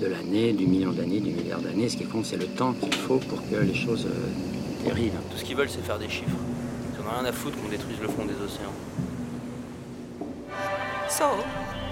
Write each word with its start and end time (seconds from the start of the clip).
de 0.00 0.06
l'année, 0.06 0.52
du 0.52 0.66
million 0.66 0.92
d'années, 0.92 1.20
du 1.20 1.30
milliard 1.30 1.60
d'années. 1.60 1.88
Ce 1.88 1.96
qui 1.96 2.04
compte, 2.04 2.24
c'est 2.24 2.38
le 2.38 2.46
temps 2.46 2.72
qu'il 2.72 2.94
faut 2.94 3.18
pour 3.18 3.38
que 3.48 3.56
les 3.56 3.74
choses 3.74 4.06
euh, 4.06 4.84
dérivent. 4.84 5.12
Tout 5.30 5.36
ce 5.36 5.44
qu'ils 5.44 5.56
veulent, 5.56 5.68
c'est 5.68 5.84
faire 5.84 5.98
des 5.98 6.08
chiffres. 6.08 6.36
Ils 6.94 7.00
en 7.02 7.06
ont 7.06 7.20
rien 7.20 7.28
à 7.28 7.32
foutre 7.32 7.56
qu'on 7.60 7.68
détruise 7.68 7.98
le 8.00 8.08
fond 8.08 8.24
des 8.24 8.34
océans. 8.42 8.72
So, 11.08 11.24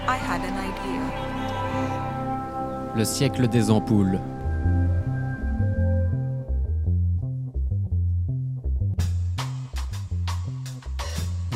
I 0.06 0.16
had 0.16 0.40
an 0.40 0.56
idea. 0.56 1.02
Le 2.96 3.04
siècle 3.04 3.46
des 3.48 3.70
ampoules. 3.70 4.18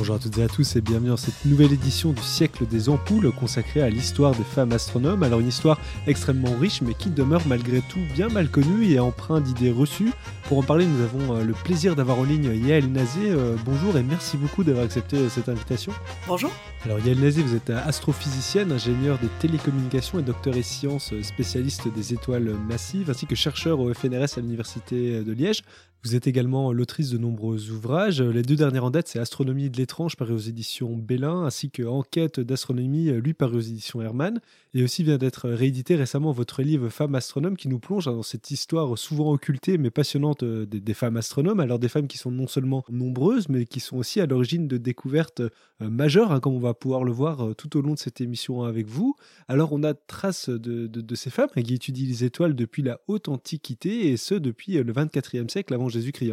Bonjour 0.03 0.17
à 0.17 0.19
toutes 0.19 0.39
et 0.39 0.43
à 0.43 0.49
tous 0.49 0.75
et 0.75 0.81
bienvenue 0.81 1.11
dans 1.11 1.17
cette 1.17 1.45
nouvelle 1.45 1.73
édition 1.73 2.13
du 2.13 2.23
siècle 2.23 2.67
des 2.67 2.89
ampoules 2.89 3.31
consacrée 3.31 3.83
à 3.83 3.89
l'histoire 3.89 4.33
des 4.33 4.43
femmes 4.43 4.73
astronomes. 4.73 5.23
Alors 5.23 5.39
une 5.39 5.47
histoire 5.47 5.79
extrêmement 6.09 6.57
riche 6.61 6.83
mais 6.83 6.95
qui 6.95 7.09
demeure 7.09 7.43
malgré 7.47 7.83
tout 7.83 8.01
bien 8.13 8.27
mal 8.29 8.49
connue 8.49 8.91
et 8.91 8.99
empreint 8.99 9.41
d'idées 9.41 9.71
reçues. 9.71 10.11
Pour 10.49 10.59
en 10.59 10.65
parler, 10.65 10.87
nous 10.87 11.05
avons 11.05 11.37
euh, 11.37 11.45
le 11.45 11.53
plaisir 11.53 11.95
d'avoir 11.95 12.19
en 12.19 12.25
ligne 12.25 12.53
Yael 12.67 12.91
Nazé. 12.91 13.31
Euh, 13.31 13.55
bonjour 13.65 13.97
et 13.97 14.03
merci 14.03 14.37
beaucoup 14.37 14.65
d'avoir 14.65 14.85
accepté 14.85 15.19
euh, 15.19 15.29
cette 15.29 15.49
invitation. 15.49 15.93
Bonjour. 16.27 16.51
Alors 16.85 16.99
Yael 16.99 17.21
Nazé, 17.21 17.41
vous 17.41 17.55
êtes 17.55 17.71
astrophysicienne, 17.71 18.73
ingénieure 18.73 19.21
des 19.21 19.29
télécommunications 19.39 20.19
et 20.19 20.23
docteur 20.23 20.57
et 20.57 20.65
sciences 20.65 21.15
spécialiste 21.23 21.87
des 21.95 22.13
étoiles 22.13 22.57
massives 22.69 23.09
ainsi 23.09 23.27
que 23.27 23.37
chercheur 23.37 23.79
au 23.79 23.95
FNRS 23.95 24.37
à 24.37 24.41
l'Université 24.41 25.23
de 25.23 25.33
Liège. 25.33 25.63
Vous 26.05 26.17
êtes 26.17 26.27
également 26.27 26.73
l'autrice 26.73 27.11
de 27.11 27.19
nombreux 27.19 27.71
ouvrages. 27.71 28.21
Les 28.21 28.43
deux 28.43 28.57
dernières 28.57 28.85
en 28.85 28.91
date, 28.91 29.07
c'est 29.07 29.21
Astronomie 29.21 29.71
de 29.71 29.77
l'étrange, 29.77 30.17
paru 30.17 30.33
aux 30.33 30.39
éditions 30.39 30.97
Bellin, 30.97 31.45
ainsi 31.45 31.71
que 31.71 31.85
Enquête 31.85 32.41
d'astronomie, 32.41 33.13
lui 33.13 33.35
paru 33.35 33.59
aux 33.59 33.61
éditions 33.61 34.03
Hermann. 34.03 34.41
Et 34.75 34.83
aussi 34.83 35.03
vient 35.03 35.19
d'être 35.19 35.51
réédité 35.51 35.97
récemment 35.97 36.33
votre 36.33 36.63
livre 36.63 36.89
Femmes 36.89 37.15
astronomes, 37.15 37.59
qui 37.59 37.69
nous 37.69 37.79
plonge 37.79 38.07
dans 38.07 38.23
cette 38.23 38.51
histoire 38.51 38.97
souvent 38.97 39.31
occultée 39.31 39.77
mais 39.77 39.91
passionnante 39.91 40.45
euh, 40.45 40.65
des, 40.65 40.95
femmes 40.95 41.19
astronomes. 41.19 41.61
Alors 41.61 41.79
des 41.79 41.89
femmes 41.89 42.09
qui 42.09 42.17
sont 42.17 42.31
non 42.31 42.47
seulement 42.47 42.83
nombreuses, 42.89 43.51
mais 43.51 43.67
qui 43.67 43.81
sont 43.81 43.99
aussi 43.99 44.19
à 44.21 44.27
l'origine 44.27 44.69
de 44.69 44.79
découvertes 44.79 45.41
euh, 45.41 45.51
majeures, 45.91 46.33
hein, 46.33 46.41
comme 46.41 46.55
on 46.55 46.59
va 46.59 46.73
pouvoir 46.73 47.05
le 47.05 47.13
voir 47.13 47.49
euh, 47.49 47.55
tout 47.55 47.77
au 47.77 47.83
long 47.83 47.93
de 47.93 47.99
cette 47.99 48.23
émission 48.23 48.63
avec 48.63 48.87
vous. 48.87 49.15
Alors 49.47 49.75
on 49.75 49.83
a 49.83 49.93
trace 49.93 50.49
de, 50.49 50.87
de- 50.87 51.15
ces 51.15 51.29
femmes 51.29 51.51
hein, 51.55 51.63
qui 51.63 51.75
étudient 51.75 52.07
les 52.07 52.25
étoiles 52.25 52.55
depuis 52.55 52.83
la 52.83 52.99
haute 53.09 53.29
antiquité, 53.29 54.09
et 54.09 54.17
ce 54.17 54.35
depuis 54.35 54.73
le 54.73 54.93
24e 54.93 55.51
siècle 55.51 55.75
avant 55.75 55.91
Jésus-Christ. 55.91 56.33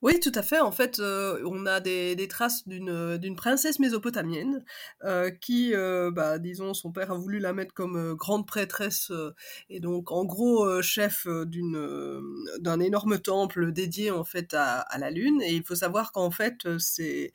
Oui, 0.00 0.20
tout 0.20 0.30
à 0.36 0.42
fait. 0.42 0.60
En 0.60 0.70
fait, 0.70 1.00
euh, 1.00 1.42
on 1.44 1.66
a 1.66 1.80
des, 1.80 2.28
traces 2.28 2.68
d'une 2.68 3.16
d'une 3.18 3.34
princesse 3.34 3.80
mésopotamienne 3.80 4.64
euh, 5.02 5.30
qui, 5.30 5.74
euh, 5.74 6.12
bah, 6.12 6.38
disons, 6.38 6.72
son 6.72 6.92
père 6.92 7.10
a 7.10 7.16
voulu 7.16 7.40
la 7.40 7.52
mettre 7.52 7.74
comme 7.74 7.96
euh, 7.96 8.14
grande 8.14 8.46
prêtresse 8.46 9.10
euh, 9.10 9.34
et 9.70 9.80
donc 9.80 10.12
en 10.12 10.24
gros 10.24 10.64
euh, 10.64 10.82
chef 10.82 11.26
euh, 11.26 11.44
euh, 11.74 12.20
d'un 12.60 12.78
énorme 12.78 13.18
temple 13.18 13.72
dédié 13.72 14.12
en 14.12 14.22
fait 14.22 14.54
à, 14.54 14.86
la 14.98 15.10
lune. 15.10 15.42
Et 15.42 15.54
il 15.56 15.64
faut 15.64 15.74
savoir 15.74 16.12
qu'en 16.12 16.30
fait, 16.30 16.64
euh, 16.66 16.78
ces 16.78 17.32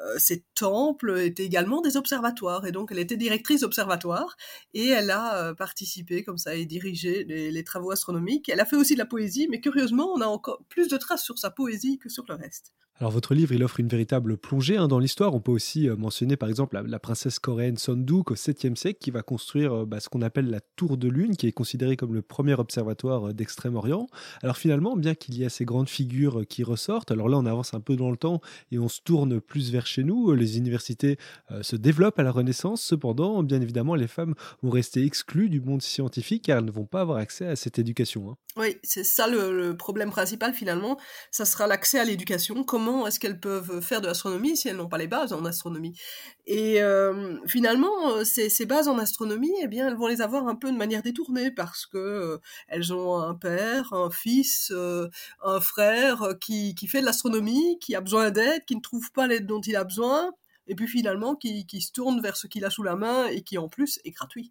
euh, 0.00 0.18
ces 0.18 0.44
temples 0.54 1.18
étaient 1.20 1.44
également 1.44 1.80
des 1.80 1.96
observatoires 1.96 2.66
et 2.66 2.72
donc 2.72 2.90
elle 2.92 2.98
était 2.98 3.16
directrice 3.16 3.60
d'observatoire 3.62 4.36
et 4.74 4.88
elle 4.88 5.10
a 5.10 5.48
euh, 5.48 5.54
participé 5.54 6.22
comme 6.22 6.36
ça 6.38 6.54
et 6.54 6.66
dirigé 6.66 7.24
les, 7.24 7.64
travaux 7.64 7.90
astronomiques. 7.90 8.48
Elle 8.48 8.60
a 8.60 8.64
fait 8.66 8.76
aussi 8.76 8.94
de 8.94 8.98
la 8.98 9.06
poésie, 9.06 9.48
mais 9.50 9.60
curieusement, 9.60 10.12
on 10.14 10.20
a 10.20 10.26
encore 10.26 10.62
plus 10.68 10.88
de 10.88 10.96
traces 10.96 11.24
sur 11.24 11.38
sa 11.38 11.50
poésie 11.50 11.98
sur 12.08 12.24
le 12.28 12.34
reste. 12.34 12.72
Alors 12.98 13.12
votre 13.12 13.34
livre, 13.34 13.52
il 13.52 13.62
offre 13.62 13.78
une 13.78 13.88
véritable 13.88 14.38
plongée 14.38 14.78
hein, 14.78 14.88
dans 14.88 14.98
l'histoire. 14.98 15.34
On 15.34 15.40
peut 15.40 15.52
aussi 15.52 15.86
euh, 15.86 15.96
mentionner 15.96 16.38
par 16.38 16.48
exemple 16.48 16.80
la, 16.82 16.98
princesse 16.98 17.38
coréenne 17.38 17.76
Sonduk 17.76 18.30
au 18.30 18.34
7e 18.36 18.74
siècle 18.74 18.98
qui 18.98 19.10
va 19.10 19.20
construire 19.20 19.82
euh, 19.82 19.84
bah, 19.84 20.00
ce 20.00 20.08
qu'on 20.08 20.22
appelle 20.22 20.48
la 20.48 20.60
tour 20.76 20.96
de 20.96 21.06
lune, 21.06 21.36
qui 21.36 21.46
est 21.46 21.52
considérée 21.52 21.98
comme 21.98 22.14
le 22.14 22.22
premier 22.22 22.54
observatoire 22.54 23.28
euh, 23.28 23.32
d'Extrême-Orient. 23.34 24.06
Alors 24.42 24.56
finalement, 24.56 24.96
bien 24.96 25.14
qu'il 25.14 25.34
y 25.34 25.44
ait 25.44 25.50
ces 25.50 25.66
grandes 25.66 25.90
figures 25.90 26.46
qui 26.48 26.64
ressortent, 26.64 27.10
alors 27.10 27.28
là 27.28 27.36
on 27.36 27.44
avance 27.44 27.74
un 27.74 27.80
peu 27.80 27.96
dans 27.96 28.10
le 28.10 28.16
temps 28.16 28.40
et 28.72 28.78
on 28.78 28.88
se 28.88 29.02
tourne 29.02 29.42
plus 29.42 29.70
vers 29.70 29.86
chez 29.86 30.02
nous, 30.02 30.32
les 30.32 30.56
universités 30.56 31.18
se 31.60 31.76
développent 31.76 32.18
à 32.18 32.22
la 32.22 32.32
Renaissance, 32.32 32.82
cependant, 32.82 33.42
bien 33.42 33.60
évidemment, 33.60 33.94
les 33.94 34.08
femmes 34.08 34.34
vont 34.62 34.70
rester 34.70 35.04
exclues 35.04 35.50
du 35.50 35.60
monde 35.60 35.82
scientifique 35.82 36.44
car 36.44 36.58
elles 36.58 36.64
ne 36.64 36.70
vont 36.70 36.86
pas 36.86 37.02
avoir 37.02 37.18
accès 37.18 37.46
à 37.46 37.56
cette 37.56 37.78
éducation. 37.78 38.30
hein. 38.30 38.36
Oui, 38.56 38.78
c'est 38.82 39.04
ça 39.04 39.26
le, 39.28 39.76
problème 39.76 40.10
principal 40.10 40.54
finalement, 40.54 40.98
ça 41.30 41.44
sera 41.44 41.66
l'accès 41.66 41.98
à 41.98 42.04
l'éducation. 42.04 42.64
Est-ce 43.06 43.18
qu'elles 43.18 43.40
peuvent 43.40 43.80
faire 43.80 44.00
de 44.00 44.06
l'astronomie 44.06 44.56
si 44.56 44.68
elles 44.68 44.76
n'ont 44.76 44.88
pas 44.88 44.98
les 44.98 45.06
bases 45.06 45.32
en 45.32 45.44
astronomie 45.44 45.98
Et 46.46 46.82
euh, 46.82 47.36
finalement, 47.46 48.24
ces, 48.24 48.66
bases 48.66 48.88
en 48.88 48.98
astronomie, 48.98 49.54
eh 49.62 49.66
bien, 49.66 49.88
elles 49.88 49.96
vont 49.96 50.06
les 50.06 50.22
avoir 50.22 50.46
un 50.46 50.54
peu 50.54 50.70
de 50.70 50.76
manière 50.76 51.02
détournée 51.02 51.50
parce 51.50 51.86
que 51.86 51.98
euh, 51.98 52.38
elles 52.68 52.92
ont 52.92 53.18
un 53.18 53.34
père, 53.34 53.92
un 53.92 54.10
fils, 54.10 54.72
euh, 54.74 55.08
un 55.42 55.60
frère 55.60 56.34
qui, 56.40 56.74
qui 56.74 56.86
fait 56.86 57.00
de 57.00 57.06
l'astronomie, 57.06 57.78
qui 57.80 57.94
a 57.94 58.00
besoin 58.00 58.30
d'aide, 58.30 58.64
qui 58.66 58.76
ne 58.76 58.80
trouve 58.80 59.10
pas 59.12 59.26
l'aide 59.26 59.46
dont 59.46 59.60
il 59.60 59.76
a 59.76 59.84
besoin, 59.84 60.30
et 60.66 60.74
puis 60.74 60.88
finalement 60.88 61.34
qui, 61.34 61.66
qui 61.66 61.80
se 61.80 61.92
tourne 61.92 62.20
vers 62.20 62.36
ce 62.36 62.46
qu'il 62.46 62.64
a 62.64 62.70
sous 62.70 62.82
la 62.82 62.96
main 62.96 63.26
et 63.26 63.42
qui 63.42 63.58
en 63.58 63.68
plus 63.68 64.00
est 64.04 64.10
gratuit. 64.10 64.50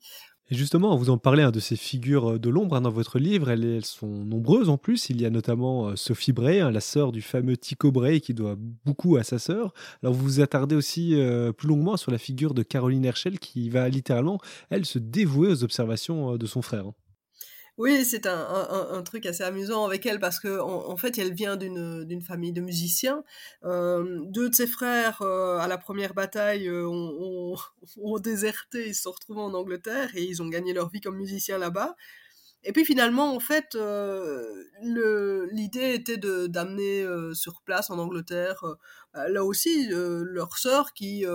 Et 0.52 0.56
justement, 0.56 0.96
vous 0.96 1.10
en 1.10 1.18
parlez 1.18 1.42
hein, 1.42 1.50
de 1.50 1.60
ces 1.60 1.76
figures 1.76 2.40
de 2.40 2.50
l'ombre 2.50 2.76
hein, 2.76 2.82
dans 2.82 2.92
votre 2.92 3.18
livre. 3.18 3.50
Elles, 3.50 3.66
elles 3.66 3.86
sont 3.86 4.08
nombreuses 4.08 4.70
en 4.70 4.78
plus. 4.78 5.10
Il 5.10 5.20
y 5.20 5.26
a 5.26 5.32
notamment 5.32 5.88
euh, 5.88 5.96
Sophie 5.96 6.34
Bray, 6.34 6.60
hein, 6.60 6.70
la 6.70 6.82
sœur 6.82 7.12
du 7.12 7.24
fameux 7.24 7.58
Tycho 7.58 7.92
Bray, 7.92 8.22
qui 8.22 8.36
doit 8.36 8.56
beaucoup 8.86 9.16
à 9.16 9.24
sa 9.24 9.40
sœur. 9.40 9.74
Alors 10.04 10.14
vous 10.14 10.24
vous 10.24 10.42
attardez 10.42 10.76
aussi 10.76 11.16
euh, 11.16 11.52
plus 11.52 11.68
longuement 11.68 11.98
sur 11.98 12.12
la 12.12 12.20
figure 12.20 12.54
de 12.54 12.62
Caroline 12.62 13.06
Herschel, 13.06 13.40
qui 13.40 13.70
va 13.70 13.90
littéralement, 13.90 14.40
elle, 14.70 14.86
se 14.86 15.00
dévouer 15.00 15.50
aux 15.50 15.64
observations 15.64 16.34
euh, 16.34 16.38
de 16.38 16.46
son 16.46 16.62
frère. 16.62 16.92
Oui, 17.78 18.06
c'est 18.06 18.26
un, 18.26 19.04
truc 19.04 19.26
assez 19.26 19.44
amusant 19.44 19.84
avec 19.86 20.06
elle 20.06 20.20
parce 20.22 20.40
que 20.40 20.60
en, 20.62 20.96
fait, 20.96 21.18
elle 21.18 21.34
vient 21.34 21.58
d'une 21.58 22.22
famille 22.22 22.54
de 22.54 22.62
musiciens. 22.62 23.24
Euh, 23.66 24.22
deux 24.28 24.50
de 24.50 24.56
ses 24.56 24.68
frères 24.68 25.22
euh, 25.22 25.58
à 25.58 25.68
la 25.68 25.78
première 25.78 26.14
bataille 26.14 26.70
euh, 26.70 26.88
ont, 26.88 27.56
ont- 27.98 28.20
déserté, 28.20 28.88
ils 28.88 28.96
se 28.96 29.04
sont 29.04 29.12
retrouvés 29.12 29.42
en 29.42 29.54
Angleterre 29.54 30.10
et 30.16 30.24
ils 30.24 30.42
ont 30.42 30.48
gagné 30.48 30.72
leur 30.74 30.90
vie 30.90 31.02
comme 31.02 31.18
musiciens 31.18 31.58
là-bas. 31.58 31.96
Et 32.64 32.72
puis 32.72 32.86
finalement, 32.86 33.36
en 33.36 33.40
fait, 33.42 33.78
l'idée 34.82 35.94
était 35.96 36.18
d'amener 36.18 37.06
sur 37.34 37.62
place 37.64 37.90
en 37.90 38.00
Angleterre, 38.00 38.64
bah, 39.14 39.30
là 39.30 39.44
aussi, 39.44 39.88
leur 39.90 40.58
sœur 40.58 40.94
qui 40.94 41.26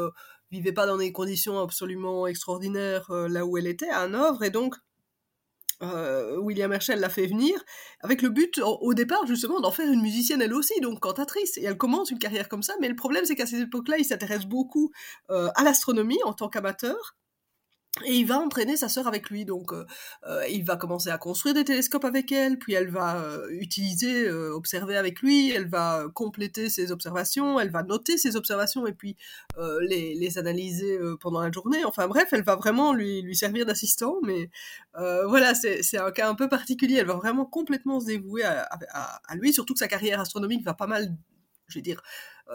vivait 0.51 0.73
pas 0.73 0.87
dans 0.87 0.97
des 0.97 1.13
conditions 1.13 1.61
absolument 1.61 2.27
extraordinaires 2.27 3.13
là 3.13 3.47
où 3.47 3.59
elle 3.59 3.69
était, 3.69 3.91
à 3.91 4.01
Hanovre, 4.01 4.43
et 4.43 4.51
donc 4.51 4.75
euh, 5.83 6.37
William 6.39 6.73
Herschel 6.73 7.01
l'a 7.01 7.09
fait 7.09 7.27
venir 7.27 7.65
avec 8.01 8.23
le 8.23 8.29
but 8.29 8.59
au, 8.59 8.95
départ 8.95 9.27
justement 9.27 9.61
d'en 9.61 9.71
faire 9.71 9.91
une 9.91 10.03
musicienne 10.03 10.43
elle 10.43 10.55
aussi, 10.55 10.81
donc 10.81 11.01
cantatrice. 11.01 11.57
Et 11.59 11.65
elle 11.65 11.77
commence 11.77 12.11
une 12.11 12.19
carrière 12.19 12.49
comme 12.49 12.63
ça, 12.63 12.75
mais 12.81 12.89
le 12.89 12.97
problème 12.97 13.25
c'est 13.25 13.37
qu'à 13.37 13.47
cette 13.47 13.61
époque-là, 13.61 13.99
il 13.99 14.05
s'intéresse 14.05 14.47
beaucoup 14.47 14.91
euh, 15.31 15.49
à 15.55 15.65
l'astronomie 15.65 16.19
en 16.25 16.33
tant 16.33 16.49
qu'amateur. 16.49 17.17
Et 18.05 18.15
il 18.15 18.25
va 18.25 18.39
entraîner 18.39 18.77
sa 18.77 18.89
sœur 18.89 19.09
avec 19.09 19.31
lui, 19.31 19.45
donc 19.45 19.73
euh, 19.73 19.85
euh, 20.27 20.47
il 20.49 20.65
va 20.65 20.77
commencer 20.77 21.11
à 21.11 21.19
construire 21.19 21.57
des 21.57 21.65
télescopes 21.65 22.05
avec 22.05 22.31
elle, 22.31 22.57
puis 22.59 22.73
elle 22.73 22.89
va 22.89 23.21
euh, 23.21 23.49
utiliser, 23.51 24.31
observer 24.31 24.97
avec 24.97 25.21
lui, 25.21 25.51
elle 25.51 25.69
va 25.69 26.07
compléter 26.15 26.71
ses 26.71 26.93
observations, 26.93 27.59
elle 27.59 27.71
va 27.71 27.83
noter 27.83 28.17
ses 28.17 28.37
observations 28.37 28.87
et 28.87 28.93
puis 28.93 29.17
les, 29.81 30.39
analyser 30.39 30.99
pendant 31.21 31.41
la 31.41 31.51
journée. 31.51 31.85
Enfin 31.85 32.07
bref, 32.07 32.29
elle 32.33 32.45
va 32.45 32.55
vraiment 32.55 32.93
lui, 32.95 33.35
servir 33.35 33.67
d'assistant, 33.67 34.17
mais 34.23 34.51
voilà, 34.95 35.55
c'est 35.55 35.99
un 35.99 36.13
cas 36.13 36.29
un 36.31 36.35
peu 36.35 36.49
particulier. 36.49 36.97
Elle 36.97 37.07
va 37.07 37.17
vraiment 37.17 37.45
complètement 37.45 38.01
se 38.01 38.07
dévouer 38.07 38.45
à, 38.45 38.69
lui, 39.35 39.53
surtout 39.53 39.75
que 39.75 39.81
sa 39.81 39.89
carrière 39.89 40.21
astronomique 40.21 40.65
va 40.65 40.75
pas 40.75 40.87
mal, 40.87 41.13
je 41.69 41.75
vais 41.75 41.83
dire, 41.83 42.03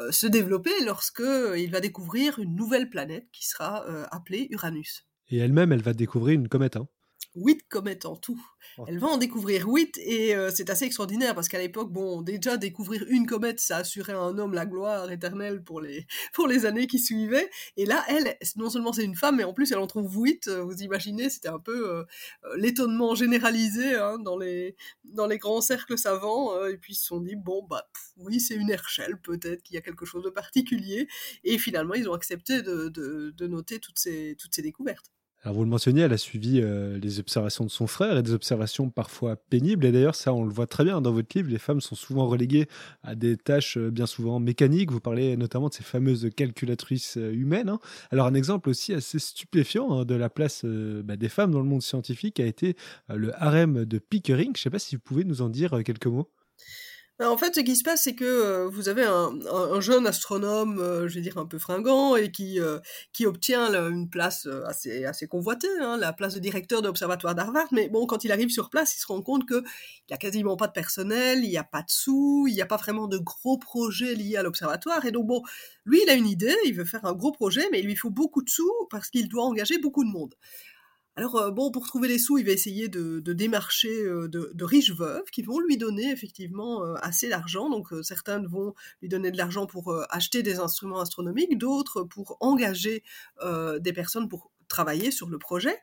se 0.09 0.27
développer 0.27 0.71
lorsque 0.86 1.24
il 1.57 1.69
va 1.71 1.81
découvrir 1.81 2.39
une 2.39 2.56
nouvelle 2.56 2.89
planète 2.89 3.27
qui 3.31 3.45
sera 3.45 3.86
appelée 4.12 4.48
Uranus. 4.51 5.06
Et 5.30 5.38
elle-même, 5.38 5.72
elle 5.72 5.83
va 5.83 5.94
découvrir 5.94 6.33
une 6.39 6.48
comète. 6.48 6.77
hein. 6.77 6.88
Huit 7.35 7.61
comètes 7.67 8.05
en 8.05 8.15
tout. 8.15 8.41
Oh. 8.77 8.85
Elle 8.87 8.99
va 8.99 9.07
en 9.07 9.17
découvrir 9.17 9.67
huit 9.67 9.97
et 9.99 10.35
euh, 10.35 10.51
c'est 10.53 10.69
assez 10.69 10.85
extraordinaire 10.85 11.35
parce 11.35 11.47
qu'à 11.47 11.59
l'époque, 11.59 11.91
bon, 11.91 12.21
déjà 12.21 12.57
découvrir 12.57 13.03
une 13.09 13.25
comète, 13.25 13.59
ça 13.59 13.77
assurait 13.77 14.13
à 14.13 14.19
un 14.19 14.37
homme 14.37 14.53
la 14.53 14.65
gloire 14.65 15.11
éternelle 15.11 15.63
pour 15.63 15.81
les, 15.81 16.07
pour 16.33 16.47
les 16.47 16.65
années 16.65 16.87
qui 16.87 16.99
suivaient. 16.99 17.49
Et 17.77 17.85
là, 17.85 18.03
elle, 18.07 18.35
non 18.55 18.69
seulement 18.69 18.93
c'est 18.93 19.03
une 19.03 19.15
femme, 19.15 19.37
mais 19.37 19.43
en 19.43 19.53
plus 19.53 19.71
elle 19.71 19.77
en 19.79 19.87
trouve 19.87 20.11
huit. 20.23 20.47
Euh, 20.47 20.63
Vous 20.63 20.81
imaginez, 20.81 21.29
c'était 21.29 21.49
un 21.49 21.59
peu 21.59 21.89
euh, 21.89 22.03
euh, 22.45 22.55
l'étonnement 22.57 23.15
généralisé 23.15 23.95
hein, 23.95 24.17
dans, 24.19 24.37
les, 24.37 24.75
dans 25.03 25.27
les 25.27 25.37
grands 25.37 25.61
cercles 25.61 25.97
savants. 25.97 26.55
euh, 26.55 26.71
et 26.71 26.77
puis 26.77 26.93
ils 26.93 26.95
se 26.97 27.05
sont 27.05 27.19
dit, 27.19 27.35
bon, 27.35 27.63
bah 27.69 27.87
pff, 27.93 28.03
oui, 28.17 28.39
c'est 28.39 28.55
une 28.55 28.69
Herschel, 28.69 29.17
peut-être 29.21 29.61
qu'il 29.63 29.75
y 29.75 29.77
a 29.77 29.81
quelque 29.81 30.05
chose 30.05 30.23
de 30.23 30.29
particulier. 30.29 31.07
Et 31.43 31.57
finalement, 31.57 31.93
ils 31.93 32.09
ont 32.09 32.13
accepté 32.13 32.61
de, 32.61 32.89
de, 32.89 33.31
de 33.31 33.47
noter 33.47 33.79
toutes 33.79 33.99
ces, 33.99 34.35
toutes 34.39 34.53
ces 34.55 34.61
découvertes. 34.61 35.11
Alors 35.45 35.57
vous 35.57 35.63
le 35.63 35.69
mentionniez, 35.69 36.01
elle 36.01 36.12
a 36.13 36.18
suivi 36.18 36.59
euh, 36.59 36.97
les 36.97 37.19
observations 37.19 37.65
de 37.65 37.69
son 37.69 37.86
frère 37.86 38.18
et 38.18 38.24
des 38.24 38.33
observations 38.33 38.89
parfois 38.89 39.36
pénibles. 39.36 39.86
Et 39.86 39.92
d'ailleurs, 39.92 40.15
ça, 40.15 40.33
on 40.33 40.44
le 40.44 40.50
voit 40.50 40.65
très 40.65 40.83
bien 40.83 41.01
dans 41.01 41.12
votre 41.12 41.38
livre. 41.38 41.51
Les 41.51 41.59
femmes 41.59 41.81
sont 41.81 41.94
souvent 41.94 42.25
reléguées 42.25 42.68
à 43.03 43.13
des 43.13 43.38
tâches 43.38 43.77
euh, 43.77 43.92
bien 43.92 44.07
souvent 44.07 44.39
mécaniques. 44.39 44.92
Vous 44.92 45.00
parlez 45.00 45.38
notamment 45.38 45.69
de 45.69 45.75
ces 45.75 45.83
fameuses 45.83 46.31
calculatrices 46.36 47.18
euh, 47.18 47.31
humaines. 47.31 47.69
hein. 47.69 47.80
Alors 48.09 48.25
un 48.25 48.33
exemple 48.33 48.69
aussi 48.69 48.92
assez 48.92 49.19
stupéfiant 49.19 50.00
hein, 50.00 50.03
de 50.03 50.15
la 50.15 50.31
place 50.31 50.65
bah, 50.65 51.15
des 51.15 51.30
femmes 51.30 51.51
dans 51.51 51.62
le 51.62 51.69
monde 51.69 51.83
scientifique 51.83 52.39
a 52.39 52.45
été 52.45 52.75
le 53.09 53.31
harem 53.39 53.86
de 53.86 54.00
Pickering. 54.00 54.47
Je 54.56 54.59
ne 54.59 54.63
sais 54.63 54.69
pas 54.71 54.80
si 54.80 54.95
vous 54.95 55.01
pouvez 55.03 55.25
nous 55.25 55.44
en 55.44 55.50
dire 55.50 55.83
quelques 55.83 56.07
mots. 56.07 56.31
Ben, 57.19 57.29
En 57.29 57.38
fait, 57.38 57.56
ce 57.56 57.62
qui 57.62 57.77
se 57.77 57.83
passe, 57.83 58.03
c'est 58.03 58.13
que 58.15 58.25
euh, 58.25 58.67
vous 58.67 58.89
avez 58.89 59.03
un, 59.03 59.31
un- 59.50 59.73
un 59.73 59.79
jeune 59.79 60.06
astronome, 60.06 60.79
euh, 60.79 61.07
je 61.07 61.15
vais 61.15 61.21
dire 61.21 61.38
un 61.38 61.45
peu 61.45 61.57
fringant, 61.57 62.17
et 62.17 62.29
qui, 62.29 62.59
euh, 62.59 62.79
qui 63.13 63.25
obtient 63.25 63.73
une 63.89 64.09
place 64.09 64.47
assez, 64.65 65.06
assez 65.06 65.25
convoitée, 65.27 65.69
hein, 65.81 65.95
la 65.97 66.12
place 66.12 66.33
de 66.35 66.39
directeur 66.39 66.81
de 66.81 66.88
l'observatoire 66.88 67.33
d'Harvard. 67.33 67.67
Mais 67.71 67.88
bon, 67.88 68.06
quand 68.06 68.25
il 68.25 68.31
arrive 68.33 68.50
sur 68.50 68.69
place, 68.69 68.95
il 68.97 69.00
se 69.00 69.07
rend 69.07 69.21
compte 69.21 69.47
qu'il 69.47 69.63
n'y 70.09 70.13
a 70.13 70.17
quasiment 70.17 70.57
pas 70.57 70.67
de 70.67 70.73
personnel, 70.73 71.39
il 71.44 71.50
n'y 71.50 71.57
a 71.57 71.63
pas 71.63 71.81
de 71.83 71.89
sous, 71.89 72.47
il 72.50 72.53
n'y 72.53 72.62
a 72.62 72.65
pas 72.65 72.77
vraiment 72.77 73.07
de 73.07 73.18
gros 73.18 73.57
projets 73.57 74.13
liés 74.15 74.35
à 74.35 74.44
l'observatoire. 74.44 75.06
Et 75.06 75.11
donc, 75.11 75.25
bon, 75.27 75.41
lui, 75.85 76.01
il 76.03 76.09
a 76.09 76.15
une 76.15 76.27
idée, 76.27 76.56
il 76.65 76.73
veut 76.73 76.85
faire 76.85 77.06
un 77.06 77.13
gros 77.13 77.31
projet, 77.31 77.65
mais 77.71 77.79
il 77.79 77.85
lui 77.85 77.95
faut 77.95 78.09
beaucoup 78.09 78.44
de 78.44 78.50
sous 78.50 78.69
parce 78.89 79.09
qu'il 79.09 79.29
doit 79.29 79.45
engager 79.45 79.77
beaucoup 79.77 80.03
de 80.03 80.09
monde. 80.09 80.35
Alors 81.17 81.38
euh, 81.38 81.51
bon, 81.51 81.71
pour 81.71 81.88
trouver 81.88 82.09
les 82.09 82.19
sous, 82.19 82.38
il 82.38 82.45
va 82.45 82.51
essayer 82.51 82.89
de, 82.89 83.19
démarcher 83.19 84.03
euh, 84.03 84.27
de, 84.27 84.63
riches 84.63 84.91
veuves 84.91 85.23
qui 85.31 85.44
vont 85.44 85.59
lui 85.59 85.77
donner 85.77 86.12
effectivement 86.12 86.83
euh, 86.83 86.95
assez 87.01 87.29
d'argent. 87.29 87.69
Donc 87.69 87.88
certaines 88.01 88.47
vont 88.47 88.73
lui 89.01 89.07
donner 89.07 89.31
de 89.31 89.38
l'argent 89.38 89.65
pour 89.65 89.95
acheter 90.09 90.44
des 90.44 90.59
instruments 90.59 91.00
astronomiques, 91.00 91.57
d'autres 91.57 92.03
pour 92.03 92.38
engager 92.39 93.03
des 93.79 93.94
personnes 93.94 94.27
pour 94.27 94.51
travailler 94.67 95.12
sur 95.12 95.29
le 95.29 95.38
projet. 95.38 95.77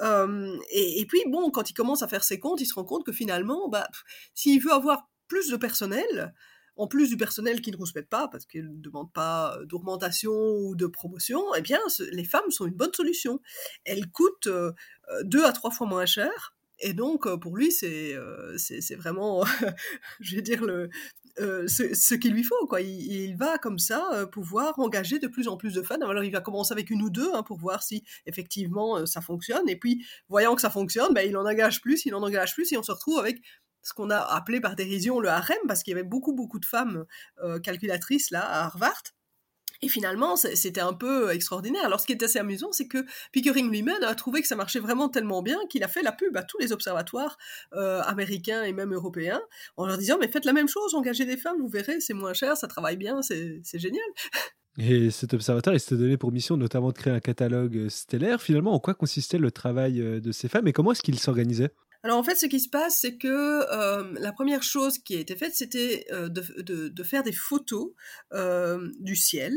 Et, 0.00 1.00
et 1.00 1.06
puis 1.06 1.20
bon, 1.28 1.50
quand 1.50 1.70
il 1.70 1.74
commence 1.74 2.02
à 2.02 2.08
faire 2.08 2.24
ses 2.24 2.38
comptes, 2.38 2.60
il 2.60 2.66
se 2.66 2.74
rend 2.74 2.84
compte 2.84 3.04
que 3.04 3.12
finalement, 3.12 3.68
bah, 3.68 3.88
s'il 4.34 4.62
veut 4.62 4.72
avoir 4.72 5.08
plus 5.26 5.50
de 5.50 5.56
personnel, 5.56 6.34
en 6.78 6.86
plus 6.86 7.10
du 7.10 7.16
personnel 7.16 7.60
qui 7.60 7.70
ne 7.72 7.76
rouspète 7.76 8.08
pas, 8.08 8.28
parce 8.28 8.46
qu'il 8.46 8.64
ne 8.64 8.80
demande 8.80 9.12
pas 9.12 9.58
d'augmentation 9.64 10.32
ou 10.32 10.76
de 10.76 10.86
promotion, 10.86 11.42
eh 11.56 11.60
bien, 11.60 11.80
les 12.12 12.24
femmes 12.24 12.50
sont 12.50 12.66
une 12.66 12.74
bonne 12.74 12.94
solution. 12.94 13.40
Elles 13.84 14.10
coûtent 14.10 14.46
euh, 14.46 14.72
euh, 15.10 15.22
deux 15.24 15.44
à 15.44 15.52
trois 15.52 15.70
fois 15.70 15.86
moins 15.86 16.06
cher. 16.06 16.54
Et 16.80 16.92
donc, 16.92 17.26
euh, 17.26 17.36
pour 17.36 17.56
lui, 17.56 17.72
c'est 17.72 18.14
euh, 18.14 18.56
vraiment, 18.96 19.44
je 20.20 20.36
vais 20.36 20.42
dire, 20.42 20.64
le, 20.64 20.88
euh, 21.40 21.68
ce, 21.68 22.14
qu'il 22.14 22.32
lui 22.32 22.42
faut. 22.42 22.66
Quoi. 22.66 22.80
Il, 22.80 23.36
va 23.36 23.58
comme 23.58 23.78
ça 23.78 24.08
euh, 24.12 24.26
pouvoir 24.26 24.78
engager 24.78 25.18
de 25.18 25.28
plus 25.28 25.48
en 25.48 25.56
plus 25.56 25.74
de 25.74 25.82
femmes. 25.82 26.02
Alors, 26.02 26.24
il 26.24 26.32
va 26.32 26.40
commencer 26.40 26.72
avec 26.72 26.90
une 26.90 27.02
ou 27.02 27.10
deux 27.10 27.30
hein, 27.34 27.42
pour 27.42 27.58
voir 27.58 27.82
si 27.82 28.04
effectivement 28.26 28.98
euh, 28.98 29.06
ça 29.06 29.20
fonctionne. 29.20 29.68
Et 29.68 29.76
puis, 29.76 30.04
voyant 30.28 30.54
que 30.54 30.60
ça 30.60 30.70
fonctionne, 30.70 31.14
ben, 31.14 31.28
il 31.28 31.36
en 31.36 31.46
engage 31.46 31.80
plus, 31.80 32.06
il 32.06 32.14
en 32.14 32.22
engage 32.22 32.54
plus, 32.54 32.72
et 32.72 32.76
on 32.76 32.82
se 32.82 32.92
retrouve 32.92 33.18
avec 33.18 33.40
ce 33.82 33.94
qu'on 33.94 34.10
a 34.10 34.18
appelé 34.18 34.60
par 34.60 34.76
dérision 34.76 35.20
le 35.20 35.28
harem, 35.28 35.58
parce 35.66 35.82
qu'il 35.82 35.92
y 35.92 35.94
avait 35.94 36.08
beaucoup, 36.08 36.34
beaucoup 36.34 36.58
de 36.58 36.66
femmes 36.66 37.04
euh, 37.42 37.58
calculatrices 37.58 38.30
là 38.30 38.40
à 38.40 38.64
Harvard. 38.64 39.02
Et 39.80 39.88
finalement, 39.88 40.34
c'était 40.36 40.80
un 40.80 40.92
peu 40.92 41.30
extraordinaire. 41.30 41.84
Alors, 41.84 42.00
ce 42.00 42.06
qui 42.06 42.12
est 42.12 42.22
assez 42.22 42.40
amusant, 42.40 42.72
c'est 42.72 42.88
que 42.88 43.04
Pickering 43.30 43.70
lui-même 43.70 44.02
a 44.02 44.14
trouvé 44.16 44.42
que 44.42 44.48
ça 44.48 44.56
marchait 44.56 44.80
vraiment 44.80 45.08
tellement 45.08 45.40
bien 45.40 45.58
qu'il 45.70 45.84
a 45.84 45.88
fait 45.88 46.02
la 46.02 46.10
pub 46.10 46.36
à 46.36 46.42
tous 46.42 46.58
les 46.58 46.72
observatoires 46.72 47.38
euh, 47.74 48.00
américains 48.02 48.64
et 48.64 48.72
même 48.72 48.92
européens 48.92 49.40
en 49.76 49.86
leur 49.86 49.96
disant 49.96 50.18
Mais 50.20 50.26
faites 50.26 50.44
la 50.44 50.52
même 50.52 50.68
chose, 50.68 50.94
engagez 50.94 51.26
des 51.26 51.36
femmes, 51.36 51.60
vous 51.60 51.68
verrez, 51.68 52.00
c'est 52.00 52.14
moins 52.14 52.34
cher, 52.34 52.56
ça 52.56 52.66
travaille 52.66 52.96
bien, 52.96 53.22
c'est 53.22 53.62
génial. 53.74 54.02
Et 54.80 55.10
cet 55.10 55.34
observateur, 55.34 55.74
il 55.74 55.80
s'était 55.80 55.96
donné 55.96 56.16
pour 56.16 56.30
mission 56.30 56.56
notamment 56.56 56.92
de 56.92 56.96
créer 56.96 57.12
un 57.12 57.18
catalogue 57.18 57.76
euh, 57.76 57.88
stellaire. 57.88 58.40
Finalement, 58.40 58.72
en 58.72 58.78
quoi 58.78 58.94
consistait 58.94 59.38
le 59.38 59.50
travail 59.50 60.00
euh, 60.00 60.20
de 60.20 60.30
ces 60.30 60.48
femmes 60.48 60.68
et 60.68 60.72
comment 60.72 60.92
est-ce 60.92 61.02
qu'il 61.02 61.18
s'organisait? 61.18 61.70
Alors 62.08 62.20
en 62.20 62.22
fait, 62.22 62.36
ce 62.36 62.46
qui 62.46 62.58
se 62.58 62.70
passe, 62.70 63.00
c'est 63.02 63.18
que 63.18 63.28
euh, 63.28 64.14
la 64.18 64.32
première 64.32 64.62
chose 64.62 64.96
qui 64.98 65.14
a 65.14 65.20
été 65.20 65.36
faite, 65.36 65.54
c'était 65.54 66.06
euh, 66.10 66.30
de, 66.30 67.02
faire 67.02 67.22
des 67.22 67.32
photos 67.32 67.90
euh, 68.32 68.90
du 68.98 69.14
ciel, 69.14 69.52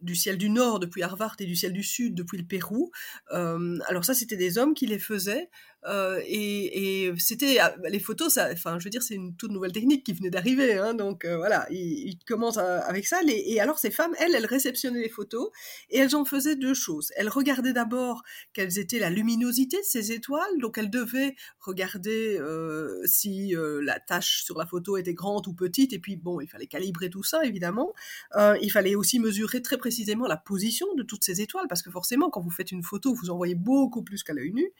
du 0.00 0.14
ciel 0.14 0.38
du 0.38 0.50
nord 0.50 0.78
depuis 0.78 1.02
Harvard 1.02 1.36
et 1.38 1.46
du 1.46 1.56
ciel 1.56 1.72
du 1.72 1.82
sud 1.82 2.14
depuis 2.14 2.38
le 2.38 2.44
Pérou. 2.44 2.90
Euh, 3.32 3.78
alors 3.88 4.04
ça, 4.04 4.14
c'était 4.14 4.36
des 4.36 4.58
hommes 4.58 4.74
qui 4.74 4.86
les 4.86 4.98
faisaient. 4.98 5.50
euh, 5.86 6.20
et 6.26 7.12
c'était 7.18 7.58
ah, 7.58 7.74
les 7.88 8.00
photos, 8.00 8.38
enfin, 8.38 8.78
je 8.78 8.84
veux 8.84 8.90
dire, 8.90 9.02
c'est 9.02 9.14
une 9.14 9.36
toute 9.36 9.50
nouvelle 9.50 9.72
technique 9.72 10.04
qui 10.04 10.12
venait 10.14 10.30
d'arriver, 10.30 10.74
hein, 10.78 10.94
donc 10.94 11.24
euh, 11.24 11.36
voilà, 11.36 11.66
ils, 11.70 12.18
commencent 12.26 12.58
avec 12.58 13.06
ça. 13.06 13.20
Et 13.26 13.60
alors 13.60 13.78
ces 13.78 13.90
femmes, 13.90 14.14
elles, 14.18 14.34
elles 14.34 14.46
réceptionnaient 14.46 15.02
les 15.02 15.10
photos 15.10 15.50
et 15.90 15.98
elles 15.98 16.16
en 16.16 16.24
faisaient 16.24 16.56
deux 16.56 16.74
choses. 16.74 17.12
Elles 17.16 17.28
regardaient 17.28 17.74
d'abord 17.74 18.22
quelles 18.54 18.78
étaient 18.78 18.98
la 18.98 19.10
luminosité 19.10 19.76
de 19.76 19.84
ces 19.84 20.12
étoiles, 20.12 20.58
donc 20.60 20.78
elles 20.78 20.90
devaient 20.90 21.36
regarder 21.60 22.38
euh, 22.40 23.00
si 23.04 23.54
euh, 23.54 23.80
la 23.82 24.00
tache 24.00 24.44
sur 24.44 24.58
la 24.58 24.66
photo 24.66 24.96
était 24.96 25.14
grande 25.14 25.46
ou 25.48 25.54
petite, 25.54 25.92
et 25.92 25.98
puis 25.98 26.16
bon, 26.16 26.40
il 26.40 26.48
fallait 26.48 26.66
calibrer 26.66 27.10
tout 27.10 27.22
ça 27.22 27.44
évidemment. 27.44 27.92
Euh, 28.36 28.56
il 28.62 28.70
fallait 28.70 28.94
aussi 28.94 29.18
mesurer 29.18 29.53
très 29.62 29.78
précisément 29.78 30.26
la 30.26 30.36
position 30.36 30.86
de 30.94 31.02
toutes 31.02 31.24
ces 31.24 31.40
étoiles, 31.40 31.66
parce 31.68 31.82
que 31.82 31.90
forcément, 31.90 32.30
quand 32.30 32.40
vous 32.40 32.50
faites 32.50 32.72
une 32.72 32.82
photo, 32.82 33.14
vous 33.14 33.30
en 33.30 33.36
voyez 33.36 33.54
beaucoup 33.54 34.02
plus 34.02 34.22
qu'à 34.22 34.32
l'œil 34.32 34.52
nu. 34.52 34.72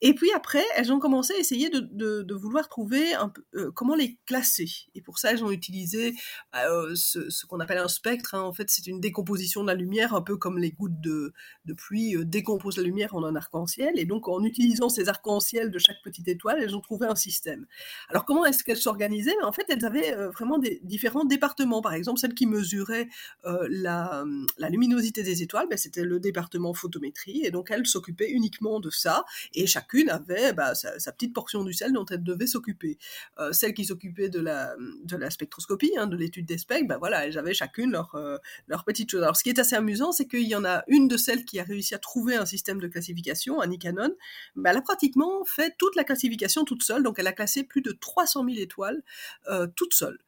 Et 0.00 0.14
puis 0.14 0.30
après, 0.32 0.64
elles 0.76 0.92
ont 0.92 1.00
commencé 1.00 1.34
à 1.34 1.38
essayer 1.38 1.70
de, 1.70 2.34
vouloir 2.34 2.68
trouver 2.68 3.14
euh, 3.54 3.72
comment 3.72 3.96
les 3.96 4.16
classer. 4.26 4.68
Et 4.94 5.02
pour 5.02 5.18
ça, 5.18 5.32
elles 5.32 5.42
ont 5.42 5.50
utilisé 5.50 6.14
euh, 6.54 6.94
ce, 6.94 7.46
qu'on 7.46 7.58
appelle 7.58 7.78
un 7.78 7.88
spectre. 7.88 8.34
hein. 8.36 8.42
En 8.42 8.52
fait, 8.52 8.70
c'est 8.70 8.86
une 8.86 9.00
décomposition 9.00 9.62
de 9.62 9.68
la 9.68 9.74
lumière, 9.74 10.14
un 10.14 10.22
peu 10.22 10.36
comme 10.36 10.58
les 10.58 10.70
gouttes 10.70 11.00
de, 11.00 11.32
pluie 11.76 12.16
euh, 12.16 12.24
décomposent 12.24 12.76
la 12.76 12.84
lumière 12.84 13.16
en 13.16 13.24
un 13.24 13.34
arc-en-ciel. 13.34 13.98
Et 13.98 14.04
donc, 14.04 14.28
en 14.28 14.44
utilisant 14.44 14.88
ces 14.88 15.08
arcs-en-ciel 15.08 15.70
de 15.70 15.78
chaque 15.78 16.00
petite 16.04 16.28
étoile, 16.28 16.58
elles 16.62 16.76
ont 16.76 16.80
trouvé 16.80 17.06
un 17.08 17.16
système. 17.16 17.66
Alors, 18.08 18.24
comment 18.24 18.46
est-ce 18.46 18.62
qu'elles 18.62 18.76
s'organisaient? 18.76 19.34
Mais 19.40 19.46
En 19.46 19.52
fait, 19.52 19.64
elles 19.68 19.84
avaient 19.84 20.14
vraiment 20.28 20.60
différents 20.82 21.24
départements. 21.24 21.82
Par 21.82 21.94
exemple, 21.94 22.20
celle 22.20 22.34
qui 22.34 22.46
mesurait 22.46 23.08
la, 23.44 24.24
luminosité 24.70 25.22
des 25.22 25.42
étoiles, 25.42 25.66
ben, 25.68 25.76
c'était 25.76 26.04
le 26.04 26.20
département 26.20 26.72
photométrie. 26.72 27.42
Et 27.44 27.50
donc, 27.50 27.70
elles 27.70 27.86
s'occupaient 27.86 28.30
uniquement 28.30 28.78
de 28.78 28.90
ça. 28.90 29.24
Et 29.54 29.66
chacune 29.88 30.10
avait 30.10 30.52
bah, 30.52 30.74
sa, 30.74 31.12
petite 31.12 31.34
portion 31.34 31.64
du 31.64 31.72
ciel 31.72 31.92
dont 31.92 32.04
elle 32.06 32.22
devait 32.22 32.46
s'occuper. 32.46 32.98
Euh, 33.38 33.52
celles 33.52 33.74
qui 33.74 33.84
s'occupaient 33.84 34.28
de 34.28 34.40
la, 34.40 35.30
spectroscopie, 35.30 35.92
hein, 35.96 36.06
de 36.06 36.16
l'étude 36.16 36.46
des 36.46 36.58
spectres, 36.58 36.88
ben 36.88 36.98
voilà, 36.98 37.26
elles 37.26 37.38
avaient 37.38 37.54
chacune 37.54 37.92
leur, 37.92 38.14
euh, 38.14 38.36
leur 38.66 38.84
petite 38.84 39.10
chose. 39.10 39.22
Alors, 39.22 39.36
ce 39.36 39.42
qui 39.42 39.50
est 39.50 39.58
assez 39.58 39.76
amusant, 39.76 40.12
c'est 40.12 40.26
qu'il 40.26 40.46
y 40.46 40.54
en 40.54 40.64
a 40.64 40.84
une 40.88 41.08
de 41.08 41.16
celles 41.16 41.44
qui 41.44 41.58
a 41.60 41.64
réussi 41.64 41.94
à 41.94 41.98
trouver 41.98 42.36
un 42.36 42.46
système 42.46 42.80
de 42.80 42.88
classification, 42.88 43.60
Annie 43.60 43.78
Cannon. 43.78 44.14
Ben, 44.56 44.70
elle 44.70 44.78
a 44.78 44.82
pratiquement 44.82 45.44
fait 45.44 45.74
toute 45.78 45.96
la 45.96 46.04
classification 46.04 46.64
toute 46.64 46.82
seule. 46.82 47.02
Donc, 47.02 47.18
elle 47.18 47.26
a 47.26 47.32
classé 47.32 47.64
plus 47.64 47.82
de 47.82 47.92
300 47.92 48.44
000 48.44 48.58
étoiles 48.58 49.02
euh, 49.48 49.66
toute 49.74 49.94
seule. 49.94 50.18